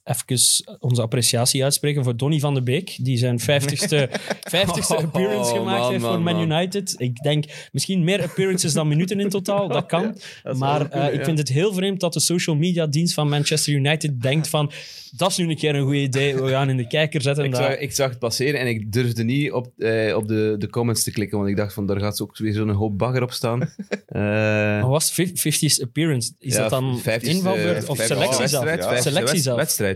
[0.05, 0.39] even
[0.79, 4.09] onze appreciatie uitspreken voor Donny van de Beek, die zijn 50ste,
[4.57, 6.53] 50ste Oh, appearance gemaakt man, heeft voor Man man.
[6.53, 6.95] United.
[6.99, 10.17] Ik denk misschien meer appearances dan minuten in totaal, dat kan.
[10.43, 11.25] Dat maar eh, ik ja.
[11.25, 14.73] vind het heel vreemd dat de social media dienst van Manchester United denkt van
[15.17, 17.45] dat is nu een keer een goed idee, we gaan in de kijker zetten.
[17.45, 20.69] Ik zag, ik zag het passeren en ik durfde niet op, eh, op de, de
[20.69, 23.33] comments te klikken, want ik dacht van daar gaat ook weer zo'n hoop bagger op
[23.33, 23.61] staan.
[24.07, 25.31] Eh, Wat was het?
[25.31, 26.33] 50th appearance?
[26.39, 28.65] Is ja, dat dan 50ste invalbeurt of 50ste selectie zelf?
[28.65, 28.97] wedstrijd, Ja.
[28.97, 29.57] 50ste Selectie zelf.
[29.57, 29.92] Wedstrijd.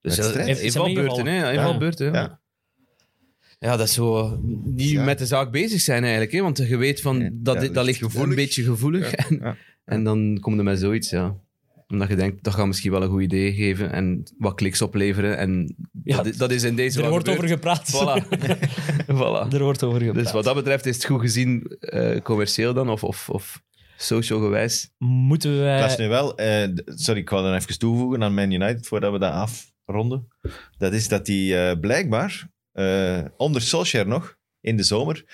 [0.00, 1.32] Dus ja, Heeft- is hem invalbeurten, hè?
[1.32, 1.54] ingevallen?
[1.54, 2.12] Ja, invalbeurten, ja.
[2.20, 2.40] Ja.
[3.58, 5.04] Ja, dat is zo niet Ja.
[5.04, 6.40] met de zaak bezig zijn eigenlijk, hè?
[6.40, 8.28] want je weet van Nee, dat, ja, dit- dat dat ligt gevoelig.
[8.30, 9.12] een beetje gevoelig.
[9.12, 9.56] En, Ja.
[9.84, 11.36] en dan komt er met zoiets, ja.
[11.88, 15.36] Omdat je denkt, dat gaat misschien wel een goed idee geven en wat kliks opleveren.
[15.38, 17.92] En Ja, dat, is- dat is in deze Er wel wordt over gepraat.
[17.94, 18.28] Voilà.
[19.18, 19.52] voilà.
[19.52, 20.22] er wordt over gepraat.
[20.24, 23.62] Dus wat dat betreft is het goed gezien, eh, commercieel dan, of, of, of
[23.96, 24.90] social gewijs.
[24.98, 25.80] Moeten wij...
[25.80, 29.12] Dat is nu wel, eh, sorry, ik wou dan even toevoegen aan Man United voordat
[29.12, 29.32] we dat
[29.90, 30.28] afronden.
[30.78, 35.24] Dat is dat die eh, blijkbaar eh, onder Solskjaer nog in de zomer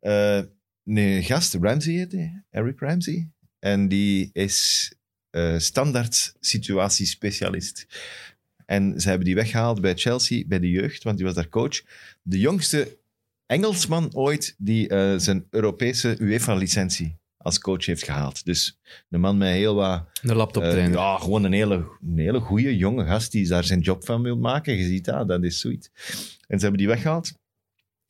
[0.00, 0.40] eh,
[0.84, 3.30] een gast, Ramsey heet hij, Eric Ramsey.
[3.58, 4.92] En die is
[5.30, 7.86] eh, standaard situatiespecialist.
[8.66, 11.82] En ze hebben die weggehaald bij Chelsea, bij de jeugd, want die was daar coach.
[12.22, 12.98] De jongste
[13.46, 14.88] Engelsman ooit die
[15.18, 18.44] zijn Europese UEFA-licentie als coach heeft gehaald.
[18.44, 18.78] Dus
[19.10, 20.04] een man met heel wat...
[20.22, 20.92] De laptop trainen.
[20.92, 21.74] ja, gewoon een hele,
[22.06, 24.76] een hele goede jonge gast die daar zijn job van wil maken.
[24.76, 25.90] Je ziet dat, dat is zoiets.
[26.46, 27.32] En ze hebben die weggehaald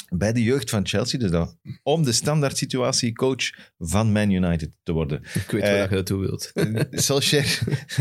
[0.09, 1.19] bij de jeugd van Chelsea.
[1.19, 5.23] Dus dat, om de standaard situatie coach van Man United te worden.
[5.35, 6.53] ik weet waar je naartoe wilt.
[6.91, 7.59] Solskjaer,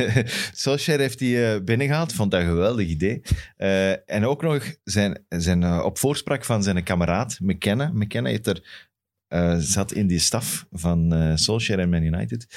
[0.53, 3.21] Solskjaer heeft die eh, binnengehaald, vond dat een geweldig idee.
[4.05, 7.91] En ook nog zijn, zijn op voorspraak van zijn kameraad McKenna.
[7.93, 8.89] McKenna heeft er,
[9.34, 12.47] eh, zat in die staf van eh Solskjaer en Man United.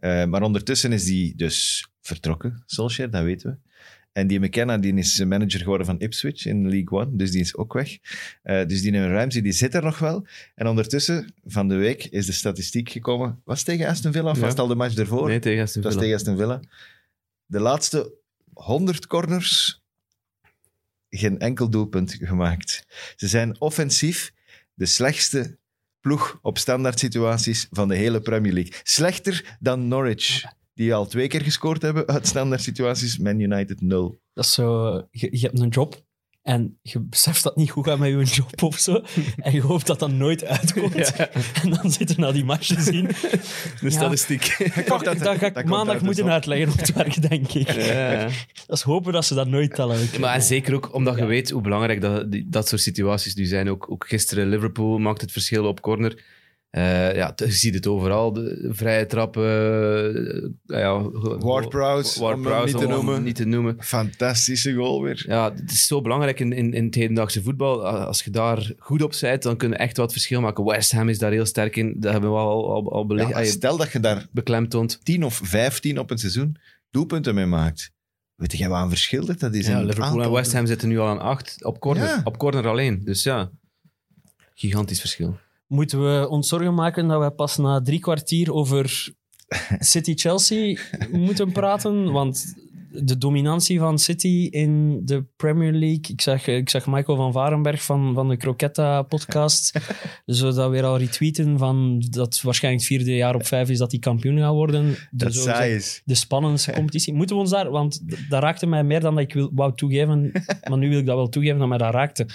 [0.00, 3.56] Eh, maar ondertussen is die dus vertrokken, Solskjaer, dat weten we.
[4.12, 7.56] En die McKenna die is manager geworden van Ipswich in League One, dus die is
[7.56, 7.98] ook weg.
[8.42, 10.26] Dus die Ramsey die zit er nog wel.
[10.54, 13.40] En ondertussen, van de week, is de statistiek gekomen.
[13.44, 14.40] Was het tegen Aston Villa of Ja.
[14.40, 15.28] was het al de match ervoor?
[15.28, 16.16] Nee, tegen Aston Dat is Villa.
[16.16, 16.60] tegen Aston Villa.
[17.46, 18.12] De laatste
[18.52, 19.82] 100 corners,
[21.10, 22.86] geen enkel doelpunt gemaakt.
[23.16, 24.32] Ze zijn offensief
[24.74, 25.58] de slechtste
[26.04, 28.72] ploeg op standaard situaties van de hele Premier League.
[28.82, 30.44] Slechter dan Norwich,
[30.74, 33.18] die al twee keer gescoord hebben uit standaard situaties.
[33.18, 34.18] Man United 0.
[34.32, 36.03] Dat is zo, je, je hebt een job
[36.44, 39.02] en je beseft dat niet goed gaat met je job of zo.
[39.36, 41.12] En je hoopt dat dat nooit uitkomt.
[41.62, 43.04] En dan zitten we naar die match te zien.
[43.06, 43.38] De
[43.80, 43.90] Ja.
[43.90, 44.42] statistiek.
[44.44, 46.32] Fuck, dat- dat ga ik maandag moeten zon.
[46.32, 47.70] uitleggen op het werk, denk ik.
[47.72, 48.28] Ja, ja.
[48.66, 50.08] Dat is hopen dat ze dat nooit tellen.
[50.20, 51.26] Maar en zeker ook omdat je Ja.
[51.26, 53.70] weet hoe belangrijk dat, dat soort situaties nu zijn.
[53.70, 56.22] Ook, ook gisteren Liverpool maakt het verschil op corner.
[56.74, 58.32] Eh, ja, je ziet het overal.
[58.32, 59.42] De vrije trappen.
[60.66, 61.02] eh, ja,
[61.38, 63.22] Ward-Prowse, om hem Ward-Prowse, niet te om noemen.
[63.22, 63.76] niet te noemen.
[63.78, 65.24] Fantastische goal weer.
[65.28, 67.86] Ja, het is zo belangrijk in, in, in het hedendaagse voetbal.
[67.88, 70.64] Als je daar goed op bent, dan kun je echt wat verschil maken.
[70.64, 71.94] West Ham is daar heel sterk in.
[72.00, 75.00] Dat hebben we al, al, al beleg- Ja, ah, stel dat je daar beklemtoond.
[75.04, 76.56] 10 of 15 op een seizoen
[76.90, 77.90] doelpunten mee maakt.
[78.34, 79.66] Weet jij wat een verschil dat dat is?
[79.66, 82.04] Ja, Liverpool en West Ham zitten nu al aan acht op corner.
[82.04, 82.20] Ja.
[82.24, 83.00] Op corner alleen.
[83.04, 83.50] Dus ja,
[84.54, 85.38] gigantisch verschil.
[85.66, 89.12] Moeten we ons zorgen maken dat we pas na drie kwartier over
[89.78, 90.78] City-Chelsea
[91.12, 92.12] moeten praten?
[92.12, 92.54] Want
[93.02, 96.04] de dominantie van City in de Premier League.
[96.06, 99.78] Ik zag, ik zag Michael van Varenberg van, van de Croquetta-podcast
[100.26, 103.90] zo dat weer al retweeten van dat waarschijnlijk het vierde jaar op vijf is dat
[103.90, 104.84] hij kampioen gaat worden.
[104.90, 106.02] De, Dat zo saai is.
[106.04, 107.14] de spannendste competitie.
[107.14, 110.32] Moeten we ons daar, want dat raakte mij meer dan dat ik wil, wou toegeven,
[110.68, 112.26] maar nu wil ik dat wel toegeven dat mij dat raakte.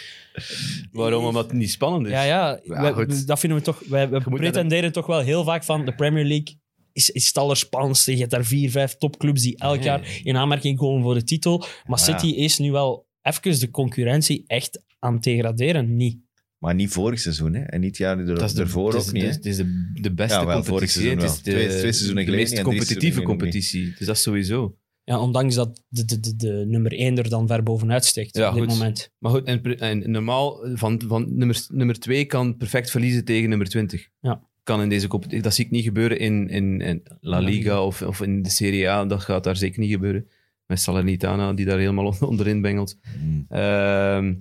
[0.92, 1.26] Waarom?
[1.26, 2.12] Omdat het niet spannend is.
[2.12, 3.28] Ja, ja, Ja, wij- goed.
[3.28, 3.82] dat vinden we toch.
[3.88, 6.58] Wij, we pretenderen toch wel heel vaak van de Premier League.
[6.94, 8.12] Is, is het allerspannendste.
[8.12, 9.84] Je hebt daar vier, vijf topclubs die elk Nee.
[9.86, 11.58] jaar in aanmerking komen voor de titel.
[11.58, 15.96] Maar Maar City is nu wel even de concurrentie echt aan het degraderen.
[15.96, 16.18] Niet.
[16.58, 17.62] Maar niet vorig seizoen, hè.
[17.64, 19.30] En niet het jaar er, Dat is de, ervoor het ook is, niet, hè.
[19.30, 21.10] het is de, de beste Ja, wel, vorig competitie.
[21.10, 21.36] Het is wel.
[21.36, 23.94] de, Twee- twee seizoenen de meest en drie competitieve competitie.
[23.98, 24.78] Dus dat is sowieso.
[25.04, 28.48] Ja, ondanks dat de, de, de, de nummer één er dan ver bovenuit steekt Ja,
[28.50, 28.72] op dit goed.
[28.74, 29.12] moment.
[29.18, 33.68] Maar goed, en, en normaal, van, van nummer, nummer 2 kan perfect verliezen tegen nummer
[33.70, 34.08] 20.
[34.20, 34.49] Ja.
[34.70, 35.42] Kan in deze competitie.
[35.42, 38.90] Dat zie ik niet gebeuren in, in, in La Liga of, of in de Serie
[38.90, 39.06] A.
[39.06, 40.28] Dat gaat daar zeker niet gebeuren.
[40.66, 42.98] Met Salernitana, die daar helemaal on- onderin bengelt.
[43.20, 43.46] Hmm.
[43.50, 44.34] Ehm,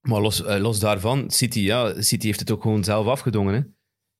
[0.00, 3.54] maar los, eh, los daarvan, City, ja, City heeft het ook gewoon zelf afgedongen.
[3.54, 3.62] Hè.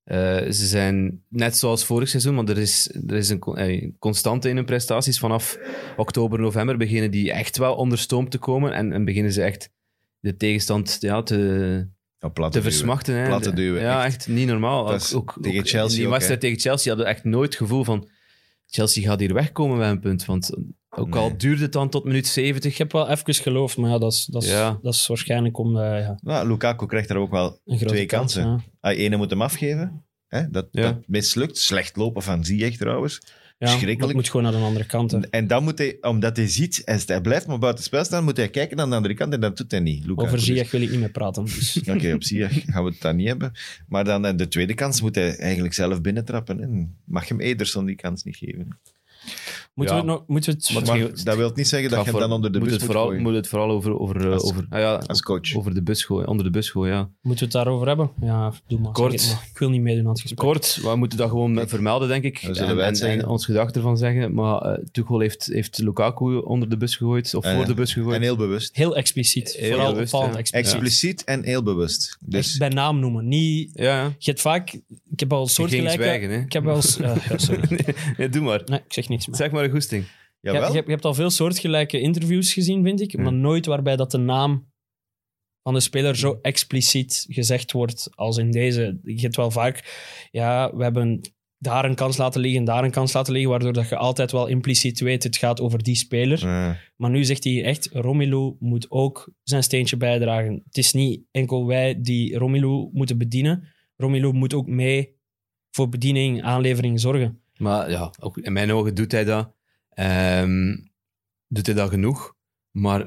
[0.05, 4.49] Eh, ze zijn net zoals vorig seizoen, maar er is, er is een eh, constante
[4.49, 5.19] in hun prestaties.
[5.19, 5.59] Vanaf
[5.97, 9.71] oktober, november beginnen die echt wel onder stoom te komen en, en beginnen ze echt
[10.21, 11.89] de tegenstand ja, te,
[12.25, 12.73] Ja, plat te duwen.
[12.73, 13.15] versmachten.
[13.15, 13.27] Hè.
[13.27, 14.15] Platte duwen, Ja, echt.
[14.15, 14.93] echt, niet normaal.
[14.93, 17.85] Ook, ook, tegen ook Chelsea die wedstrijd tegen Chelsea hadden we echt nooit het gevoel
[17.85, 18.09] van
[18.67, 20.25] Chelsea gaat hier wegkomen bij een punt.
[20.25, 20.57] Want
[20.91, 23.99] ook al duurde het dan tot minuut 70, Ik heb wel even geloofd, maar ja,
[23.99, 24.79] dat is, dat is, Ja.
[24.83, 28.43] dat is waarschijnlijk omdat ja, Nou, Lukaku krijgt daar ook wel twee kans, kansen.
[28.43, 28.61] ja.
[28.91, 30.05] Ah, ene moet hem afgeven.
[30.29, 30.51] Hè?
[30.51, 31.59] Dat, dat mislukt.
[31.59, 33.21] Slecht lopen van Ziyech trouwens.
[33.59, 34.01] Ja, Schrikkelijk.
[34.01, 35.11] dat moet gewoon naar de andere kant.
[35.11, 35.19] hè.
[35.31, 38.37] En dan moet hij, omdat hij ziet, en hij blijft maar buiten spel staan, moet
[38.37, 40.05] hij kijken naar de andere kant en dat doet hij niet.
[40.07, 40.27] Lukaku.
[40.27, 41.45] Over Ziyech wil ik niet meer praten.
[41.45, 41.81] Dus.
[41.95, 43.53] Oké, op Ziyech gaan we het dan niet hebben.
[43.89, 46.59] Maar dan de tweede kans moet hij eigenlijk zelf binnentrappen.
[46.59, 46.87] hè.
[47.05, 48.79] Mag hem Ederson die kans niet geven.
[49.75, 50.03] Moeten Ja.
[50.05, 50.29] we het nog...
[50.29, 50.87] Moeten we het...
[50.87, 52.91] Maar- Maar dat wil niet zeggen dat je dan onder de moet bus het moet
[52.91, 53.23] vooral, gooien.
[53.23, 55.55] moet het vooral over, over, eh, Als- over, ah ja, Als coach.
[55.57, 57.01] over de bus gooien, onder de bus gooien, ja.
[57.21, 58.11] Moeten we het daarover hebben?
[58.21, 58.93] Ja, doe maar.
[58.93, 59.27] Kort.
[59.29, 59.47] maar.
[59.53, 60.39] Ik wil niet meedoen aan het gesprek.
[60.39, 62.43] Kort, we moeten dat gewoon vermelden, denk ik.
[62.47, 63.29] Dat zullen en, wij het en- en zeggen.
[63.31, 64.35] ons gedacht ervan zeggen.
[64.35, 67.93] Maar eh Tuchel heeft, heeft Lukaku onder de bus gegooid, of Eh, voor de bus
[67.93, 68.17] gegooid.
[68.17, 68.77] En heel bewust.
[68.77, 69.53] Heel expliciet.
[69.53, 70.19] Heel Vooral bewust, ja.
[70.37, 70.55] expliciet.
[70.55, 72.09] Expliciet en heel bewust.
[72.21, 73.29] Echt Dus bij naam noemen.
[73.29, 73.71] Niet...
[73.75, 74.03] Ja, ja.
[74.19, 74.73] Je hebt vaak...
[75.11, 76.05] Ik heb al soortgelijke...
[76.45, 76.77] Ik heb wel...
[77.01, 77.79] eh, ja, sorry.
[78.17, 78.63] nee, doe maar.
[78.65, 79.37] Nee, ik zeg niks meer.
[79.37, 80.05] Zeg maar een goesting.
[80.05, 80.69] Je, jawel.
[80.69, 83.13] je, hebt- je hebt al veel soortgelijke interviews gezien, vind ik.
[83.13, 83.23] Hmm.
[83.23, 84.73] Maar nooit waarbij dat de naam
[85.63, 88.99] van de speler zo expliciet gezegd wordt als in deze.
[89.03, 90.03] Je hebt wel vaak...
[90.31, 91.21] Ja, we hebben
[91.59, 94.47] daar een kans laten liggen, daar een kans laten liggen, waardoor dat je altijd wel
[94.47, 96.47] impliciet weet het gaat over die speler.
[96.97, 100.63] Maar nu zegt hij echt, Romelu moet ook zijn steentje bijdragen.
[100.65, 103.69] Het is niet enkel wij die Romelu moeten bedienen.
[103.97, 105.17] Romelu moet ook mee
[105.71, 107.43] voor bediening, aanlevering zorgen.
[107.57, 109.54] Maar ja, ook in mijn ogen doet hij dat.
[109.95, 110.77] Ehm,
[111.47, 112.35] doet hij dat genoeg.
[112.71, 113.07] Maar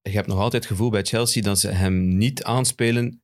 [0.00, 3.22] je hebt nog altijd het gevoel bij Chelsea dat ze hem niet aanspelen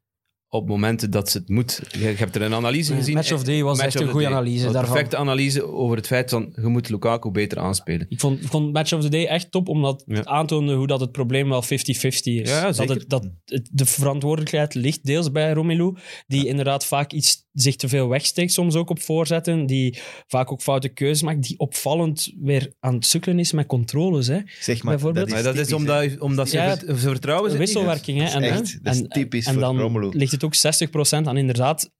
[0.54, 1.80] op momenten dat ze het moet.
[1.92, 3.14] Je, je hebt er een analyse Nee, gezien.
[3.14, 4.34] Match of Day was Match echt een the goede Day.
[4.36, 4.92] analyse Een daarvan.
[4.92, 8.06] perfecte analyse over het feit van je moet Lukaku beter aanspelen.
[8.08, 10.14] Ik vond, ik vond Match of the Day echt top, omdat Ja.
[10.14, 12.48] het aantoonde hoe dat het probleem wel 50-50 is.
[12.50, 15.94] Ja, dat het, dat het, de verantwoordelijkheid ligt deels bij Romelu,
[16.26, 20.62] die inderdaad vaak iets zich te veel wegsteekt, soms ook op voorzetten, die vaak ook
[20.62, 24.26] foute keuzes maakt, die opvallend weer aan het sukkelen is met controles.
[24.26, 24.38] Hè.
[24.60, 27.64] zeg maar, Bijvoorbeeld- dat Maar is, dat is omdat, omdat ze, vertrouwen ze niet.
[27.66, 28.18] wisselwerking.
[28.18, 28.24] Hè.
[28.24, 30.08] Dat is En, echt- dat is en- typisch en voor dan Romelu.
[30.18, 31.90] ligt het ook 60% aan inderdaad,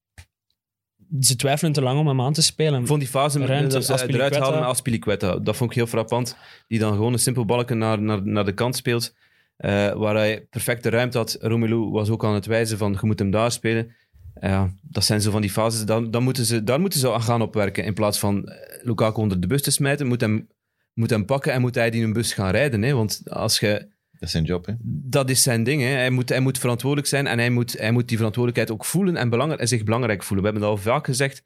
[1.21, 2.81] ze twijfelen te lang om hem aan te spelen.
[2.81, 5.37] Ik vond die fase met- Ruimte, dat ze eruit halen met Aspilicueta.
[5.39, 6.37] Dat vond ik heel frappant.
[6.69, 9.15] Die dan gewoon een simpel balken naar, naar, naar de kant speelt.
[9.57, 11.37] eh, waar hij perfecte ruimte had.
[11.41, 13.95] Romelu was ook aan het wijzen van je moet hem daar spelen.
[14.41, 15.85] Ja, dat zijn zo van die fases.
[15.85, 17.85] Dan, dan moeten ze, daar moeten ze aan gaan opwerken.
[17.85, 20.49] In plaats van eh, Lukaku onder de bus te smijten, moet hem,
[20.95, 22.83] moet hem pakken en moet hij die in een bus gaan rijden.
[22.83, 22.93] Hè?
[22.95, 23.89] Want als je,
[24.25, 24.73] Dat is zijn job, hè.
[25.11, 25.83] dat is zijn ding.
[25.83, 25.89] Hè?
[25.89, 29.17] Hij, moet, hij moet verantwoordelijk zijn en hij moet, hij moet die verantwoordelijkheid ook voelen
[29.17, 30.45] en, belangrijk, en zich belangrijk voelen.
[30.45, 31.43] We hebben dat al vaak gezegd.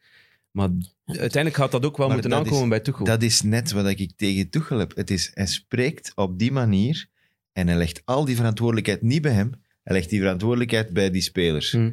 [0.50, 0.68] Maar
[1.04, 3.04] uiteindelijk gaat dat ook wel Maar moeten aankomen is- bij Tuchel.
[3.04, 4.96] Dat is net wat ik tegen Tuchel heb.
[4.96, 7.06] Het is, hij spreekt op die manier
[7.52, 9.50] en hij legt al die verantwoordelijkheid niet bij hem.
[9.82, 11.70] Hij legt die verantwoordelijkheid bij die spelers.
[11.72, 11.90] Hm.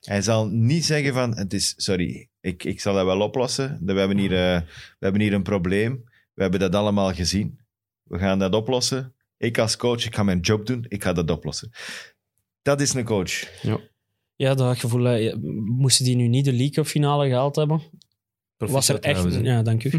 [0.00, 3.78] Hij zal niet zeggen van, het is, sorry, ik, ik zal dat wel oplossen.
[3.84, 4.60] We hebben, hier, eh,
[4.98, 6.04] we hebben hier een probleem.
[6.34, 7.58] We hebben dat allemaal gezien.
[8.02, 9.14] We gaan dat oplossen.
[9.40, 10.84] Ik als coach, ik ga mijn job doen.
[10.88, 11.70] Ik ga dat oplossen.
[12.62, 13.62] Dat is een coach.
[14.36, 15.08] Ja, dat gevoel.
[15.16, 17.82] Ja, Moesten die nu niet de League Cup finale gehaald hebben?
[18.56, 19.34] was er echt...
[19.42, 19.90] Ja, dank u.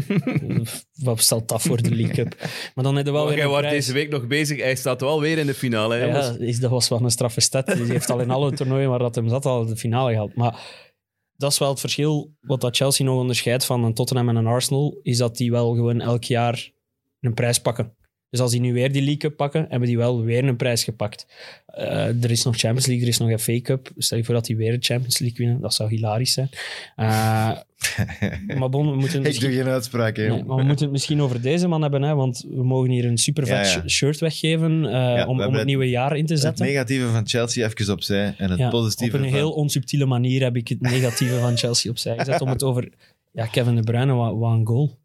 [1.02, 2.36] Wat stelt dat voor de League Cup?
[2.74, 3.84] Maar dan heb je wel Maar weer jij een wordt prijs.
[3.86, 4.60] deze week nog bezig.
[4.60, 5.94] Hij staat wel weer in de finale.
[5.94, 7.66] Hè, Ja, is, dat was wel een straffe stat.
[7.66, 10.34] Die heeft al in alle toernooien waar dat hem zat al de finale gehaald.
[10.34, 10.60] Maar
[11.36, 12.32] dat is wel het verschil.
[12.40, 15.74] Wat dat Chelsea nog onderscheidt van een Tottenham en een Arsenal, is dat die wel
[15.74, 16.70] gewoon elk jaar
[17.20, 17.96] een prijs pakken.
[18.32, 20.84] Dus als die nu weer die League Cup pakken, hebben die wel weer een prijs
[20.84, 21.26] gepakt.
[21.66, 23.90] Eh, er is nog Champions League, er is nog FA Cup.
[23.96, 25.60] Stel je voor dat die weer de Champions League winnen.
[25.60, 26.48] Dat zou hilarisch zijn.
[26.96, 27.50] Eh,
[28.58, 30.28] maar bon, we moeten Ik doe geen uitspraak, hè.
[30.28, 33.04] Nee, maar we moeten het misschien over deze man hebben, hè, want we mogen hier
[33.04, 33.88] een super vet Ja, ja.
[33.88, 36.66] shirt weggeven eh, om, om het nieuwe jaar in te Het zetten.
[36.66, 39.38] negatieve van Chelsea even opzij en het positieve op een van...
[39.38, 42.88] heel onsubtiele manier heb ik het negatieve van Chelsea opzij gezet om het over
[43.32, 45.00] ja, Kevin De Bruyne, wat, wat een goal.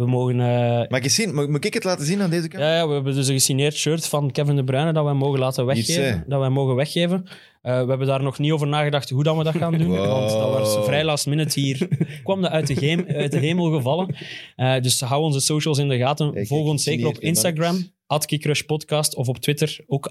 [0.00, 0.40] We mogen...
[0.40, 1.34] eh, Mag ik, eens zien?
[1.34, 2.62] Mag, moet ik het laten zien aan deze kant?
[2.62, 5.38] ja, ja, we hebben dus een gesigneerd shirt van Kevin De Bruyne dat wij mogen
[5.38, 6.04] laten weggeven.
[6.12, 6.18] hè?
[6.26, 7.24] dat wij mogen weggeven.
[7.62, 9.88] Eh, we hebben daar nog niet over nagedacht hoe dat we dat gaan doen.
[9.88, 10.06] Wow.
[10.06, 11.88] Want dat was vrij last minute hier.
[12.24, 14.14] kwam dat uit de, geem- uit de hemel gevallen.
[14.56, 16.32] Eh, dus hou onze socials in de gaten.
[16.32, 17.56] Kijk, Volg ik ons zeker op signeer iemand.
[17.56, 17.90] Instagram.
[18.06, 19.14] At Podcast.
[19.14, 20.08] Of op Twitter ook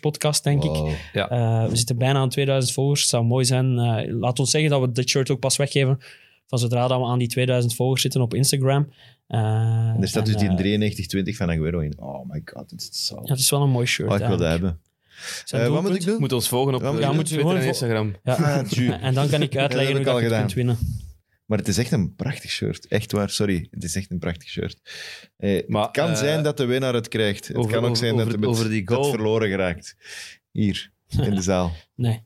[0.00, 0.70] Podcast, denk ik.
[0.70, 0.90] Wow.
[1.12, 3.00] Eh, we zitten bijna aan 2000 volgers.
[3.00, 3.78] Het zou mooi zijn.
[3.78, 5.98] Eh, laat ons zeggen dat we dit shirt ook pas weggeven.
[6.46, 8.88] Van zodra dat we aan die 2000 volgers zitten op Instagram.
[9.26, 12.00] Eh, En er staat dus die eh, 9320 van Aguero in.
[12.00, 13.14] Oh my god, dit is zo...
[13.24, 14.08] Ja, het is wel een mooi shirt.
[14.10, 14.80] Oh, ik wil dat hebben.
[15.50, 16.00] Eh, wat moet doelpunt.
[16.00, 16.18] ik doen?
[16.20, 18.16] Moet ons volgen op Ja, eh, moet Twitter en Instagram.
[18.22, 18.34] Ja.
[18.34, 18.98] Ah.
[19.02, 20.78] En dan kan ik uitleggen heb hoe ik dat je kunt winnen.
[21.46, 22.86] Maar het is echt een prachtig shirt.
[22.86, 23.68] Echt waar, sorry.
[23.70, 24.78] Het is echt een prachtig shirt.
[25.36, 27.48] Eh, Maar, het kan eh, zijn dat de winnaar het krijgt.
[27.48, 29.14] Het over- kan ook over- zijn over- dat het, over die dat het goal.
[29.14, 29.96] verloren geraakt.
[30.50, 30.90] Hier,
[31.22, 31.72] in de zaal.
[31.94, 32.22] Nee,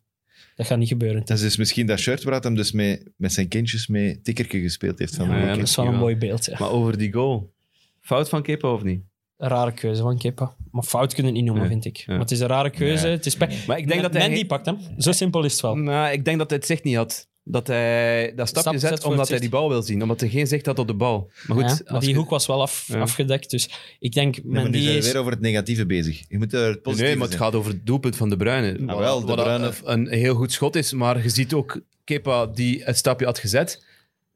[0.60, 1.20] dat gaat niet gebeuren.
[1.24, 4.60] Dat is dus misschien dat shirt waar hij dus mee, met zijn kindjes mee tikkerke
[4.60, 5.14] gespeeld heeft.
[5.14, 6.44] Van Ja, de ja, dat is wel een mooi beeld.
[6.44, 6.56] Ja.
[6.58, 7.52] Maar over die goal.
[8.00, 9.02] Fout van Kepa of niet?
[9.36, 10.54] Een rare keuze van Kepa.
[10.70, 11.80] Maar fout kunnen het niet noemen, Nee.
[11.80, 11.96] vind ik.
[11.96, 12.04] Ja.
[12.12, 13.08] Maar het is een rare keuze.
[13.08, 14.28] Het is pe- Maar ik denk dat hij...
[14.28, 14.78] Mandy pakt hem.
[14.98, 15.76] Zo simpel is het wel.
[15.76, 17.28] Nou, ik denk dat hij het zicht niet had.
[17.50, 20.02] Dat hij dat stapje Stap zet, omdat hij die bal wil zien.
[20.02, 21.30] Omdat hij geen zicht had op de bal.
[21.46, 23.00] Maar goed, Ja, maar als die je- hoek was wel af, Ja.
[23.00, 23.50] afgedekt.
[23.50, 25.06] Dus ik denk, Nee, maar nu Mandy zijn is...
[25.06, 26.22] weer over het negatieve bezig.
[26.28, 27.44] Je moet er het Nee, positieve maar het zijn.
[27.44, 28.78] gaat over het doelpunt van De Bruyne.
[28.86, 32.46] Ah, wel, De Wat Bruyne- een heel goed schot is, maar je ziet ook Kepa
[32.46, 33.84] die het stapje had gezet,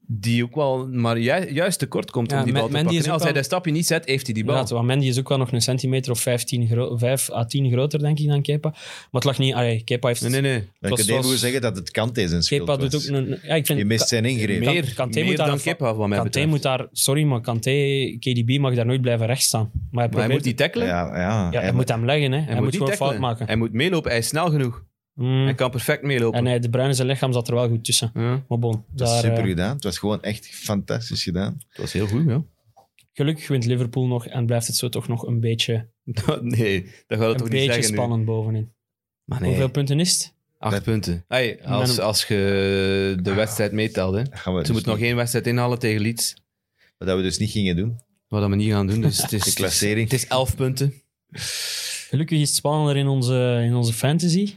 [0.07, 3.11] die ook wel maar ju- juist tekort komt Ja, om die bal te Mandy pakken.
[3.13, 4.53] Als hij dat stapje niet zet, heeft hij die bal.
[4.53, 7.71] Inderdaad, want Mandy is ook wel nog een centimeter of 15 gro 5 à 10
[7.71, 8.69] groter, denk ik, dan Kepa.
[8.69, 8.79] Maar
[9.11, 9.53] het lag niet...
[9.53, 10.21] Allee, Kepa heeft...
[10.21, 10.67] Nee, nee, nee.
[10.79, 13.09] Dan zoals- even zeggen dat het Kante zijn schuld Kepa doet was.
[13.09, 13.39] ook een...
[13.43, 14.63] Ja, ik vind, Je mist zijn ingreep.
[14.63, 16.47] Kan- Meer, Kanté meer moet daar dan Kepa, wat mij Kanté betreft.
[16.47, 16.87] moet daar...
[16.91, 17.71] Sorry, maar Kanté,
[18.19, 19.61] KDB mag daar nooit blijven rechts staan.
[19.61, 20.87] Maar hij, Maar hij probeert- moet die tackelen.
[20.87, 21.19] Ja, ja.
[21.19, 22.39] ja, hij Hij moet hem leggen, hè.
[22.39, 23.09] Hij, moet, niet gewoon tackelen.
[23.11, 23.45] fout maken.
[23.45, 24.83] Hij moet meelopen, hij is snel genoeg.
[25.15, 25.43] Mm.
[25.43, 26.39] Hij kan perfect meelopen.
[26.39, 28.11] En hij, de bruine zijn lichaam zat er wel goed tussen.
[28.13, 29.75] Ja, Maar bon, Dat is daar, super eh, gedaan.
[29.75, 31.55] Het was gewoon echt fantastisch gedaan.
[31.69, 32.43] dat was heel goed, ja.
[33.13, 35.87] gelukkig wint Liverpool nog en blijft het zo toch nog een beetje,
[36.41, 37.97] nee, dat gaat het een toch niet beetje zeggen nu.
[37.97, 38.71] spannend bovenin.
[39.23, 40.33] Maar nee, Hoeveel punten is het?
[40.59, 41.25] acht Dat- punten.
[41.27, 44.23] Hey, als, als je de wedstrijd meetelt, hè.
[44.23, 46.33] Dat gaan we Ze dus moet nog niet- één wedstrijd inhalen tegen Leeds.
[46.97, 47.99] Wat we dus niet gingen doen.
[48.27, 49.01] Wat dat we niet gaan doen.
[49.01, 50.09] Dus het is, De klassering.
[50.11, 50.93] Het is elf punten.
[52.09, 54.53] Gelukkig is het spannender in onze, in onze fantasy.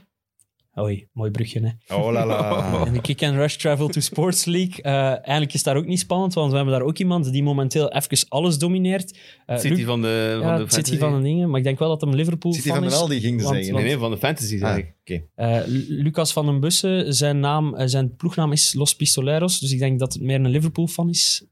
[0.80, 1.94] Oei, mooi brugje, hè.
[1.96, 2.66] Oh la la.
[2.86, 4.82] En de Kick and Rush Travel to Sports League.
[4.82, 7.92] eh, eigenlijk is daar ook niet spannend, want we hebben daar ook iemand die momenteel
[7.92, 9.18] even alles domineert.
[9.46, 11.78] Eh, City Luc- van de, van ja, de City van de dingen, maar ik denk
[11.78, 12.98] wel dat hem Liverpool City fan van den is.
[12.98, 13.74] Aldi ging ze Want- zeggen.
[13.74, 14.94] Nee, nee, van de fantasy zeg Ah, ik.
[15.00, 15.22] oké.
[15.34, 19.78] Eh, Lu- Lucas van den Bussen, zijn, naam, zijn ploegnaam is Los Pistoleros, dus ik
[19.78, 21.44] denk dat het meer een Liverpool-fan is,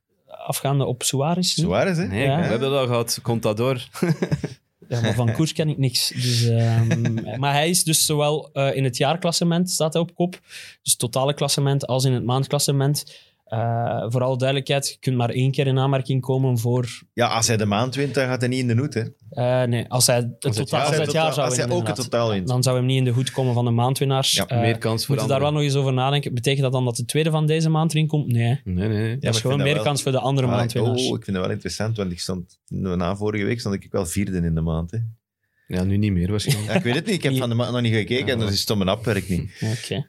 [0.47, 1.57] afgaande op Suarez.
[1.57, 1.65] nu.
[1.65, 2.07] Suarez, hè?
[2.07, 2.37] Nee, Ja.
[2.41, 3.19] we hebben dat al gehad.
[3.23, 3.89] Contador.
[4.89, 6.09] Ja, maar van koers ken ik niks.
[6.09, 10.41] Dus, ehm, maar hij is dus zowel eh, in het jaarklassement, staat hij op kop,
[10.83, 13.05] dus totale klassement, als in het maandklassement.
[13.47, 16.89] Eh, voor alle duidelijkheid, je kunt maar één keer in aanmerking komen voor...
[17.13, 19.03] Ja, als hij de maand wint, dan gaat hij niet in de hoed, hè?
[19.31, 21.33] eh, nee, als hij het, Als het totaal, jaar- als hij Als het hij jaar
[21.33, 22.49] zou als hij winnen, ook het totaal wint.
[22.49, 24.33] Dan zou hij niet in de hoed komen van de maandwinnaars.
[24.33, 26.35] Ja, Eh, meer kans voor Moeten daar wel nog eens over nadenken.
[26.35, 28.27] Betekent dat dan dat de tweede van deze maand erin komt?
[28.33, 28.61] Nee.
[28.65, 29.09] Nee, nee, nee.
[29.11, 31.03] maar dat is gewoon meer dat wel- kans voor de andere Ah, maandwinnaars.
[31.09, 34.07] oh, ik vind dat wel interessant, want ik stond, na vorige week stond ik wel
[34.07, 34.91] vierde in de maand.
[34.91, 34.99] Hè.
[35.67, 36.69] Ja, nu niet meer waarschijnlijk.
[36.71, 38.45] Ja, ik weet het niet, ik heb van de maand nog niet gekeken en Ja.
[38.45, 39.51] dan is het om een app werkt niet.
[39.79, 39.95] Oké.
[39.95, 40.03] Zo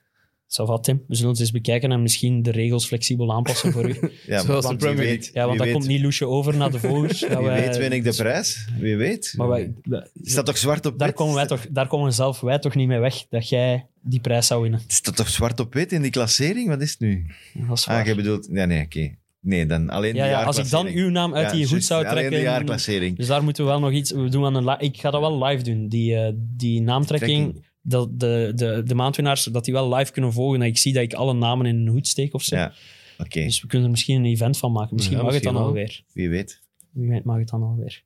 [0.56, 1.04] wat, Tim.
[1.08, 3.96] We zullen het eens bekijken en misschien de regels flexibel aanpassen voor u.
[4.26, 6.72] Ja, Zoals want de Premier weet, Ja, want dat weet, komt niet loesje over naar
[6.72, 7.20] de volgers.
[7.30, 9.34] Dat Wie wij- weet win ik de prijs, wie weet.
[9.38, 11.18] Maar wij, wij- Staat toch zwart op daar, wit?
[11.18, 14.48] komen wij toch, daar komen zelf wij toch niet mee weg dat jij die prijs
[14.48, 14.80] zou winnen.
[14.84, 16.68] Het staat toch zwart op wit in die klassering?
[16.68, 17.26] Wat is het nu?
[17.54, 18.00] Dat is waar.
[18.00, 18.50] Ah, jij bedoelt...
[18.52, 19.16] Nee, nee, oké.
[19.40, 21.72] Nee, dan alleen ja, de ja, als ik dan uw naam uit Ja, die goed
[21.72, 22.42] juist, zou Alleen de trekken...
[22.42, 23.18] jaarklassering.
[23.18, 24.12] Dus daar moeten we wel nog iets...
[24.12, 25.88] We doen aan een ik ga dat wel live doen.
[25.88, 27.66] Die, eh, die naamtrekking, Trekking.
[27.88, 30.60] Dat de, de, de maandwinnaars, dat die wel live kunnen volgen.
[30.60, 32.56] Dat ik zie dat ik alle namen in een hoed steek of zo.
[32.56, 32.74] Ja,
[33.18, 33.44] oké.
[33.44, 34.96] Dus we kunnen er misschien een event van maken.
[34.96, 35.64] Misschien Ja, mag het dan wel.
[35.64, 36.04] alweer.
[36.14, 36.62] Wie weet.
[36.92, 38.04] Wie weet mag het dan alweer.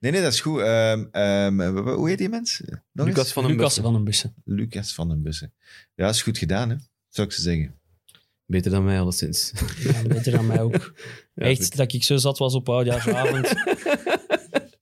[0.00, 0.60] Nee, nee, dat is goed.
[0.60, 2.60] Ehm, ehm, hoe heet die mens?
[2.92, 3.16] Nog eens?
[3.16, 3.82] Lucas van den Lucas Bussen.
[3.82, 4.34] van den Bussen.
[4.44, 5.52] Lucas van den Bussen.
[5.94, 6.76] Ja, is goed gedaan, hè?
[7.08, 7.74] Zou ik ze zeggen.
[8.46, 9.52] Beter dan mij, alleszins.
[9.82, 10.74] Ja, beter dan mij ook.
[11.34, 11.76] Ja, echt, goed.
[11.76, 13.48] dat ik zo zat was op oudjaarsavond.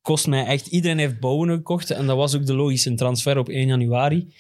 [0.09, 0.67] Kost mij echt...
[0.67, 1.91] Iedereen heeft Bowen gekocht.
[1.91, 4.33] En dat was ook de logische transfer op 1 januari.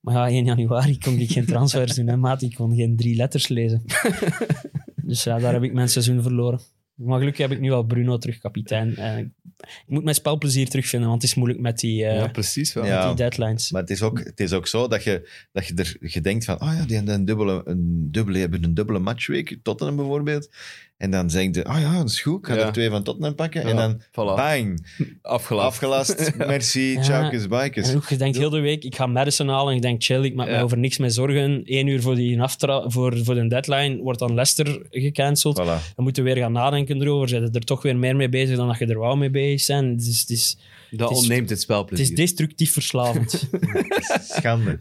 [0.00, 2.42] Maar ja, 1 januari kon ik geen transfers doen, hè, maat.
[2.42, 3.82] Ik kon geen drie letters lezen.
[5.08, 6.60] dus ja, daar heb ik mijn seizoen verloren.
[6.94, 8.96] Maar gelukkig heb ik nu al Bruno terug kapitein.
[8.96, 12.72] Eh, ik moet mijn spelplezier terugvinden, want het is moeilijk met die, eh, ja, precies
[12.72, 12.84] wel.
[12.84, 12.98] Ja.
[12.98, 13.70] met die deadlines.
[13.70, 16.44] Maar het is ook, het is ook zo dat je, dat je er je denkt
[16.44, 20.48] van, oh ja, die hebben een dubbele, een dubbele, hebben een dubbele matchweek, Tottenham bijvoorbeeld.
[20.98, 22.66] En dan zeg je, oh ja, dat is goed, ik ga Ja.
[22.66, 23.62] er twee van Tottenham pakken.
[23.62, 24.36] Ja, En dan, voilà.
[24.36, 24.86] bang,
[25.22, 25.66] Afgelast.
[25.66, 27.00] afgelast, merci, Ja.
[27.02, 27.88] tjaukes, bikes.
[27.88, 30.22] En ook, je denkt heel de week, ik ga Madison halen en je denkt, chill,
[30.24, 30.52] ik maak Ja.
[30.52, 31.62] mij over niks meer zorgen.
[31.64, 35.60] Eén uur voor, die aftra voor, voor de deadline wordt dan Leicester gecanceld.
[35.60, 35.64] Voilà.
[35.64, 37.28] Dan moeten we weer gaan nadenken erover.
[37.28, 40.00] Zijn er toch weer meer mee bezig dan dat je er wou mee bezig bent.
[40.00, 40.56] Het is, het is,
[40.90, 42.06] Dat Het is- ontneemt het het spelplezier.
[42.06, 43.48] is destructief verslavend.
[44.36, 44.80] Schande.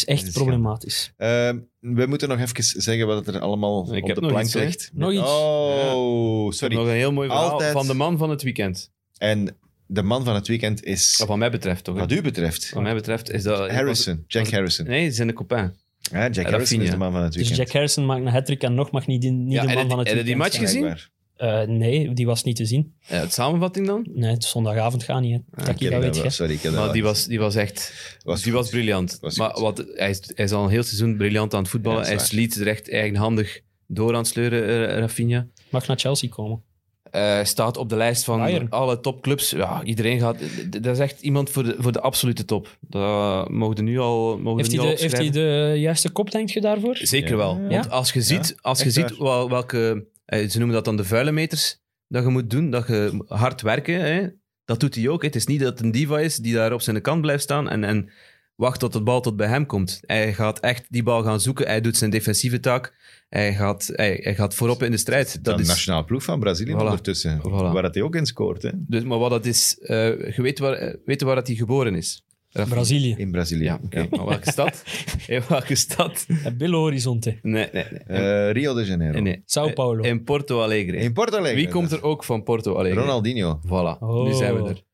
[0.00, 1.12] Het is echt is problematisch.
[1.16, 4.44] Ehm, we moeten nog even zeggen wat er allemaal Ik op heb de nog plank
[4.44, 4.60] iets, hè.
[4.64, 4.90] ligt.
[4.94, 5.20] Nog iets?
[5.22, 6.76] Oh, Nog sorry.
[6.76, 8.90] een heel mooi verhaal Altijd- van de man van het weekend.
[9.18, 11.94] En de man van het weekend is, Wat mij betreft toch?
[11.94, 12.00] hè?
[12.00, 13.70] wat u betreft, Wat mij betreft is dat...
[13.70, 14.86] Harrison, Jack Harrison.
[14.86, 15.74] Nee, ze zijn de copain.
[16.00, 17.58] Ja, Jack Harrison is de man van het Dus weekend.
[17.58, 19.98] Jack Harrison maakt een hat en nog mag niet, niet Ja, de man het- van
[19.98, 20.66] het en die weekend match zijn.
[20.94, 21.10] gezien?
[21.36, 22.94] Eh, nee, die was niet te zien.
[23.00, 24.06] Ja, het samenvatting dan?
[24.14, 25.32] Nee, het zondagavond gaat niet.
[25.32, 25.64] Hè.
[25.64, 26.30] dat dat weet wel- je.
[26.30, 27.92] Sorry, ik heb dat Maar wel die was, die was echt...
[28.24, 28.60] Was die goed.
[28.60, 29.18] was briljant.
[29.20, 29.60] Was maar goed.
[29.62, 32.00] wat, hij, is, hij is al een heel seizoen briljant aan het voetballen.
[32.00, 32.28] Ja, hij waar.
[32.30, 35.46] liet er echt eigenhandig door aan het sleuren, eh, Rafinha.
[35.68, 36.62] Mag naar Chelsea komen.
[37.10, 38.70] Eh, staat op de lijst van Bayern.
[38.70, 39.50] alle topclubs.
[39.50, 40.36] Ja, iedereen gaat...
[40.70, 42.76] Dat is echt iemand voor de, voor de absolute top.
[42.80, 46.30] Dat mogen nu al mogen Heeft nu hij, al de, heeft hij de juiste kop,
[46.30, 46.96] denk je daarvoor?
[46.96, 47.36] Zeker Ja.
[47.36, 47.60] wel.
[47.60, 47.68] Ja?
[47.68, 50.06] Want als je ziet, als je ziet wel, welke...
[50.26, 52.70] eh, Ze noemen dat dan de vuile meters dat je moet doen.
[52.70, 54.00] Dat je hard werken.
[54.00, 54.28] Hè.
[54.64, 55.20] Dat doet hij ook.
[55.20, 55.26] hè.
[55.26, 57.68] Het is niet dat het een diva is die daar op zijn kant blijft staan
[57.68, 58.10] en, en
[58.54, 60.00] wacht tot de bal tot bij hem komt.
[60.06, 61.66] Hij gaat echt die bal gaan zoeken.
[61.66, 62.94] Hij doet zijn defensieve taak.
[63.28, 65.34] Hij gaat, hij, hij gaat voorop in de strijd.
[65.34, 66.76] Dat Dat de is, nationale ploeg van Brazilië Voilà.
[66.76, 67.38] ondertussen.
[67.38, 67.42] Voilà.
[67.72, 68.70] Waar dat hij ook in scoort, hè?
[68.74, 69.78] dus, maar wat dat is...
[69.78, 69.96] eh,
[70.36, 72.24] je weet waar, eh, weet je waar dat hij geboren is?
[72.68, 73.14] Brazilië.
[73.18, 73.64] In Brazilië.
[73.64, 74.06] Ja, oké.
[74.10, 74.82] Maar welke stad?
[75.26, 76.26] In welke stad?
[76.44, 77.38] Eh, Belo Horizonte.
[77.42, 78.00] Nee, nee, nee.
[78.00, 79.12] Eh, Rio de Janeiro.
[79.12, 79.42] nee, nee.
[79.44, 80.02] Sao Paulo.
[80.02, 80.96] In Porto Alegre.
[80.96, 81.56] In Porto Alegre.
[81.56, 83.00] Wie komt er ook van Porto Alegre?
[83.00, 83.60] Ronaldinho.
[83.66, 84.24] Voilà, Oh.
[84.26, 84.84] nu zijn we er.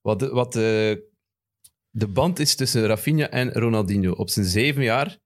[0.00, 1.02] Wat, de, wat de,
[1.90, 4.12] de band is tussen Rafinha en Ronaldinho.
[4.12, 5.18] Op zijn zeven jaar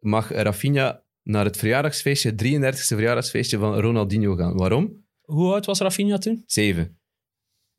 [0.00, 4.56] mag Rafinha naar het verjaardagsfeestje, 33e verjaardagsfeestje van Ronaldinho gaan.
[4.56, 5.06] Waarom?
[5.20, 6.42] Hoe oud was Rafinha toen?
[6.46, 6.97] Zeven.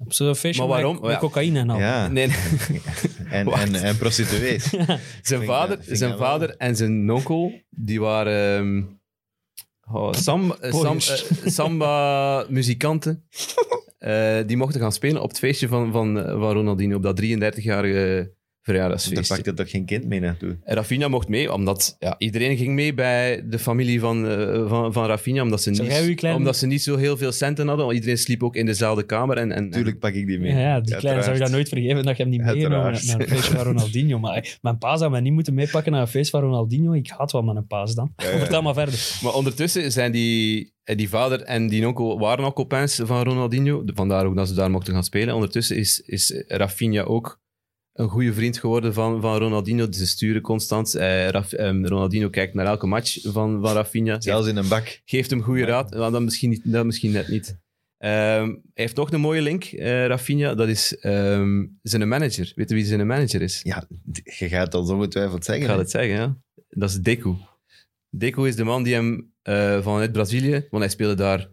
[0.02, 1.00] Op zo'n feestje Maar waarom?
[1.02, 1.18] met, Ja.
[1.18, 1.80] cocaïne en al.
[1.80, 2.36] Ja, Nee, nee.
[3.30, 4.64] en, en, en prostituees.
[5.22, 6.20] zijn vader, dat- zijn wel.
[6.20, 8.58] vader en zijn onkel, die waren
[9.88, 10.96] ehm, oh, sam, eh, eh,
[11.46, 13.24] samba-muzikanten.
[14.00, 18.34] Eh, die mochten gaan spelen op het feestje van, van, van Ronaldinho, op dat 33-jarige
[18.70, 19.36] Daar verjaardagsfeestje.
[19.36, 20.58] pakt er toch geen kind mee naartoe?
[20.64, 24.94] En Rafinha mocht mee, omdat ja, iedereen ging mee bij de familie van, eh, van,
[24.94, 27.86] van Rafinha, omdat ze, Zou niet, omdat ze niet zo heel veel centen hadden.
[27.86, 29.38] Want iedereen sliep ook in dezelfde kamer.
[29.38, 30.52] En, en, Tuurlijk pak ik die mee.
[30.52, 33.20] Ja, ja, die kleine zou je dat nooit vergeven dat je hem niet meegenomen naar
[33.20, 34.20] een feestje van Ronaldinho.
[34.20, 36.94] Maar mijn pa zou mij niet moeten meepakken naar een feest van Ronaldinho.
[36.94, 38.14] Ik haat wel met een paas dan.
[38.16, 38.38] Ja, ja.
[38.50, 39.18] Vertel maar verder.
[39.24, 43.84] Maar ondertussen zijn die, eh, die vader en die onkel waren al copains van Ronaldinho.
[43.86, 45.36] Vandaar ook dat ze daar mochten gaan spelen.
[45.36, 47.40] Ondertussen is, is Rafinha ook
[48.00, 49.92] een goede vriend geworden van, van Ronaldinho.
[49.92, 50.96] Ze sturen constant.
[50.96, 54.22] Eh, Raf- ehm, Ronaldinho kijkt naar elke match van, van Rafinha.
[54.22, 55.02] Zelfs in een bak.
[55.06, 55.96] Geeft hem goede raad.
[55.96, 57.58] Maar dat misschien, niet, dat misschien net niet.
[57.98, 60.56] Ehm, hij heeft nog een mooie link, eh Rafinha.
[60.56, 62.52] Dat is ehm, zijn manager.
[62.56, 63.62] Weet je wie zijn manager is?
[63.64, 63.88] Ja,
[64.38, 65.64] je gaat dat ongetwijfeld zeggen.
[65.66, 66.38] Ik ga het zeggen, ja.
[66.70, 67.38] Dat is Deco.
[68.10, 71.50] Deco is de man die hem eh, vanuit Brazilië, want hij speelde daar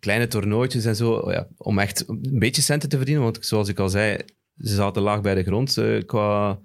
[0.00, 3.22] kleine toernooitjes en zo, oh ja, om echt een beetje centen te verdienen.
[3.22, 4.18] Want zoals ik al zei,
[4.60, 6.60] ze zaten laag bij de grond eh, qua,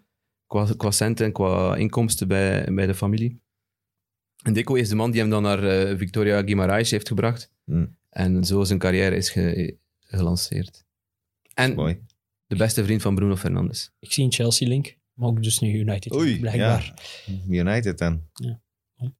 [0.47, 3.41] qua, qua centen en qua inkomsten bij, bij de familie.
[4.43, 7.51] En Deco is de man die hem dan naar eh, Victoria Guimarães heeft gebracht.
[7.63, 7.97] Hmm.
[8.09, 10.83] En zo zijn carrière is ge- gelanceerd.
[11.53, 12.01] En Mooi.
[12.47, 13.91] de beste vriend van Bruno Fernandes.
[13.99, 16.13] Ik zie een Chelsea-link, maar ook dus nu United.
[16.15, 16.93] Oei, blijkbaar.
[17.49, 18.21] United dan.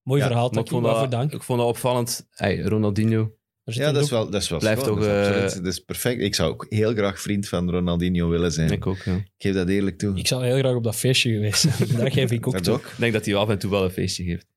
[0.03, 1.34] Mooi Ja, verhaal, Maar ik vond, dat, dank.
[1.34, 2.28] ik vond dat opvallend.
[2.32, 3.36] Hey, Ronaldinho.
[3.66, 4.95] Er zit Ja, dat is wel, dat is wel Blijft schoon.
[4.95, 6.22] toch, dat, is eh, dat is perfect.
[6.22, 8.72] Ik zou ook heel graag vriend van Ronaldinho willen zijn.
[8.72, 8.97] Ik ook.
[8.97, 9.16] Ja.
[9.16, 10.18] Ik geef dat eerlijk toe.
[10.18, 11.89] Ik zou heel graag op dat feestje geweest zijn.
[11.97, 12.86] Daar geef ik ook dat ook.
[12.86, 14.47] Ik denk dat hij af en toe wel een feestje geeft.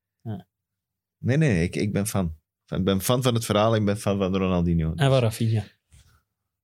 [1.21, 2.37] Nee, nee, ik, ik ben fan.
[2.75, 4.93] Ik ben fan van het verhaal, ik ben fan van Ronaldinho.
[4.95, 5.63] En van Rafinha.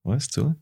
[0.02, 0.56] Wat is het zo?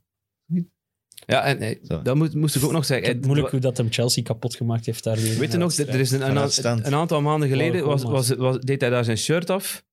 [1.25, 2.01] Ja, en hey, Zo.
[2.01, 3.07] dat moet, moest ik ook nog zeggen.
[3.07, 5.39] het moeilijk hoe dat hem Chelsea kapot gemaakt heeft daar weer.
[5.39, 8.59] Weet je Ja, nog, er is een, een, een aantal maanden geleden was, was, was,
[8.59, 9.85] deed hij daar zijn shirt af.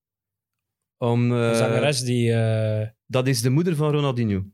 [1.01, 2.33] Om, eh, Een zangeres die...
[2.33, 4.45] eh, dat is de moeder van Ronaldinho.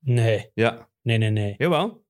[0.00, 1.54] Nee, Ja, nee, nee, nee.
[1.58, 2.04] jawel.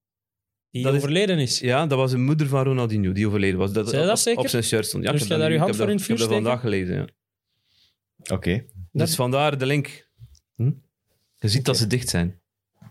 [0.70, 1.59] Die Dat overleden is.
[1.59, 3.72] Ja, dat was een moeder van Ronaldinho die overleden was.
[3.72, 4.40] Dat, dat op, zeker?
[4.40, 5.05] Op zijn shirt stond.
[5.05, 6.42] Ja, Dus jij daar dat- je hand heb voor in dat- het vuur Ik heb
[6.42, 7.07] dat vandaag gelezen, ja.
[8.34, 8.64] Oké.
[8.92, 10.09] Dat- Dus vandaar de link.
[10.55, 10.70] Hm?
[11.38, 12.40] Je ziet dat ze dicht zijn.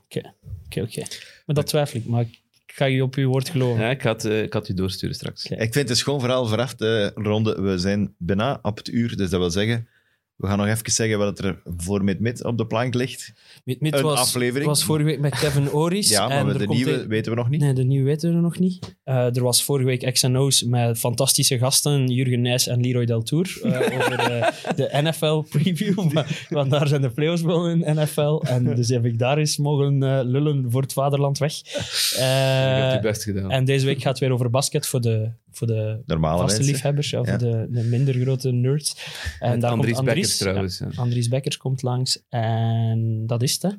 [0.06, 1.02] Oké, oké.
[1.46, 3.82] Maar dat twijfel ik, maar ik ga je op uw woord geloven.
[3.84, 5.46] Ja, ik, ga het, eh, ik ga het u doorsturen straks.
[5.46, 7.62] Ik vind het een schoon verhaal vooraf de ronde.
[7.62, 9.88] We zijn bijna op het uur, dus dat wil zeggen...
[10.36, 13.34] We gaan nog even zeggen wat er voor Mid-Mid op de plank ligt.
[13.64, 14.66] Mid Mid Een was, aflevering.
[14.66, 16.10] was vorige week met Kevin Oris.
[16.10, 17.60] Ja, maar en de komt nieuwe een- weten we nog niet.
[17.62, 18.96] Nee, de nieuwe weten we nog niet.
[19.04, 23.70] Eh, er was vorige week X&O's met fantastische gasten, Jurgen Nijs en Leroy Deltour, eh
[23.98, 26.12] over eh, de NFL-preview.
[26.50, 28.42] Want daar zijn de playoffs begonnen in NFL.
[28.46, 31.54] En dus heb ik daar eens mogen eh, lullen voor het vaderland weg.
[31.56, 33.52] Je hebt je best gedaan.
[33.52, 36.74] en deze week gaat het weer over basket voor de, voor de Normale vaste mensen.
[36.74, 37.26] liefhebbers, ja, Ja.
[37.26, 38.96] voor de, de minder grote nerds.
[39.40, 40.78] En Met daar Andries komt Beckers trouwens.
[40.80, 40.88] ja.
[40.92, 42.24] ja, Andries Beckers komt langs.
[42.30, 43.62] En dat is het.
[43.62, 43.70] hè.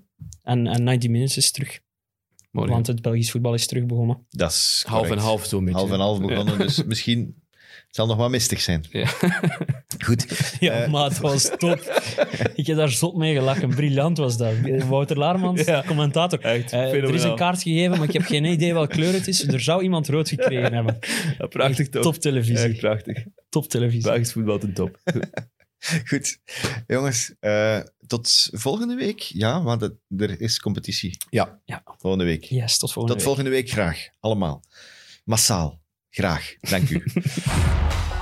[0.42, 1.80] En, en 90 Minutes is terug.
[2.50, 4.26] Want het Belgisch voetbal is terug begonnen.
[4.30, 5.78] Dat is half en half zo'n beetje.
[5.80, 7.42] Half en half begonnen, dus misschien
[7.94, 8.84] zal nog wat mistig zijn.
[8.90, 9.06] Ja.
[10.04, 10.26] Goed.
[10.60, 10.90] Ja, Eh.
[10.90, 11.78] maar het was top.
[12.54, 13.68] ik heb daar zot mee gelachen.
[13.74, 14.52] Briljant was dat.
[14.88, 15.82] Wouter Laarmans, Ja.
[15.86, 16.40] commentator.
[16.40, 19.28] Echt, Eh, er is een kaart gegeven, maar ik heb geen idee welke kleur het
[19.28, 19.46] is.
[19.48, 20.98] Er zou iemand rood gekregen hebben.
[21.38, 22.02] Ja, prachtig toch?
[22.02, 22.68] Top televisie.
[22.68, 23.24] Echt prachtig.
[23.48, 24.02] Top televisie.
[24.02, 24.98] Belgisch voetbal ten top.
[26.08, 26.38] Goed.
[26.86, 29.20] Jongens, eh, tot volgende week.
[29.20, 31.16] Ja, want het- er is competitie.
[31.30, 31.60] Ja.
[31.64, 31.82] Ja.
[31.98, 32.44] Volgende week.
[32.44, 33.24] Yes, tot volgende Tot week.
[33.34, 34.08] volgende week graag.
[34.20, 34.62] Allemaal.
[35.24, 35.82] Massaal.
[36.14, 36.56] Graag.
[36.60, 37.02] Dank u.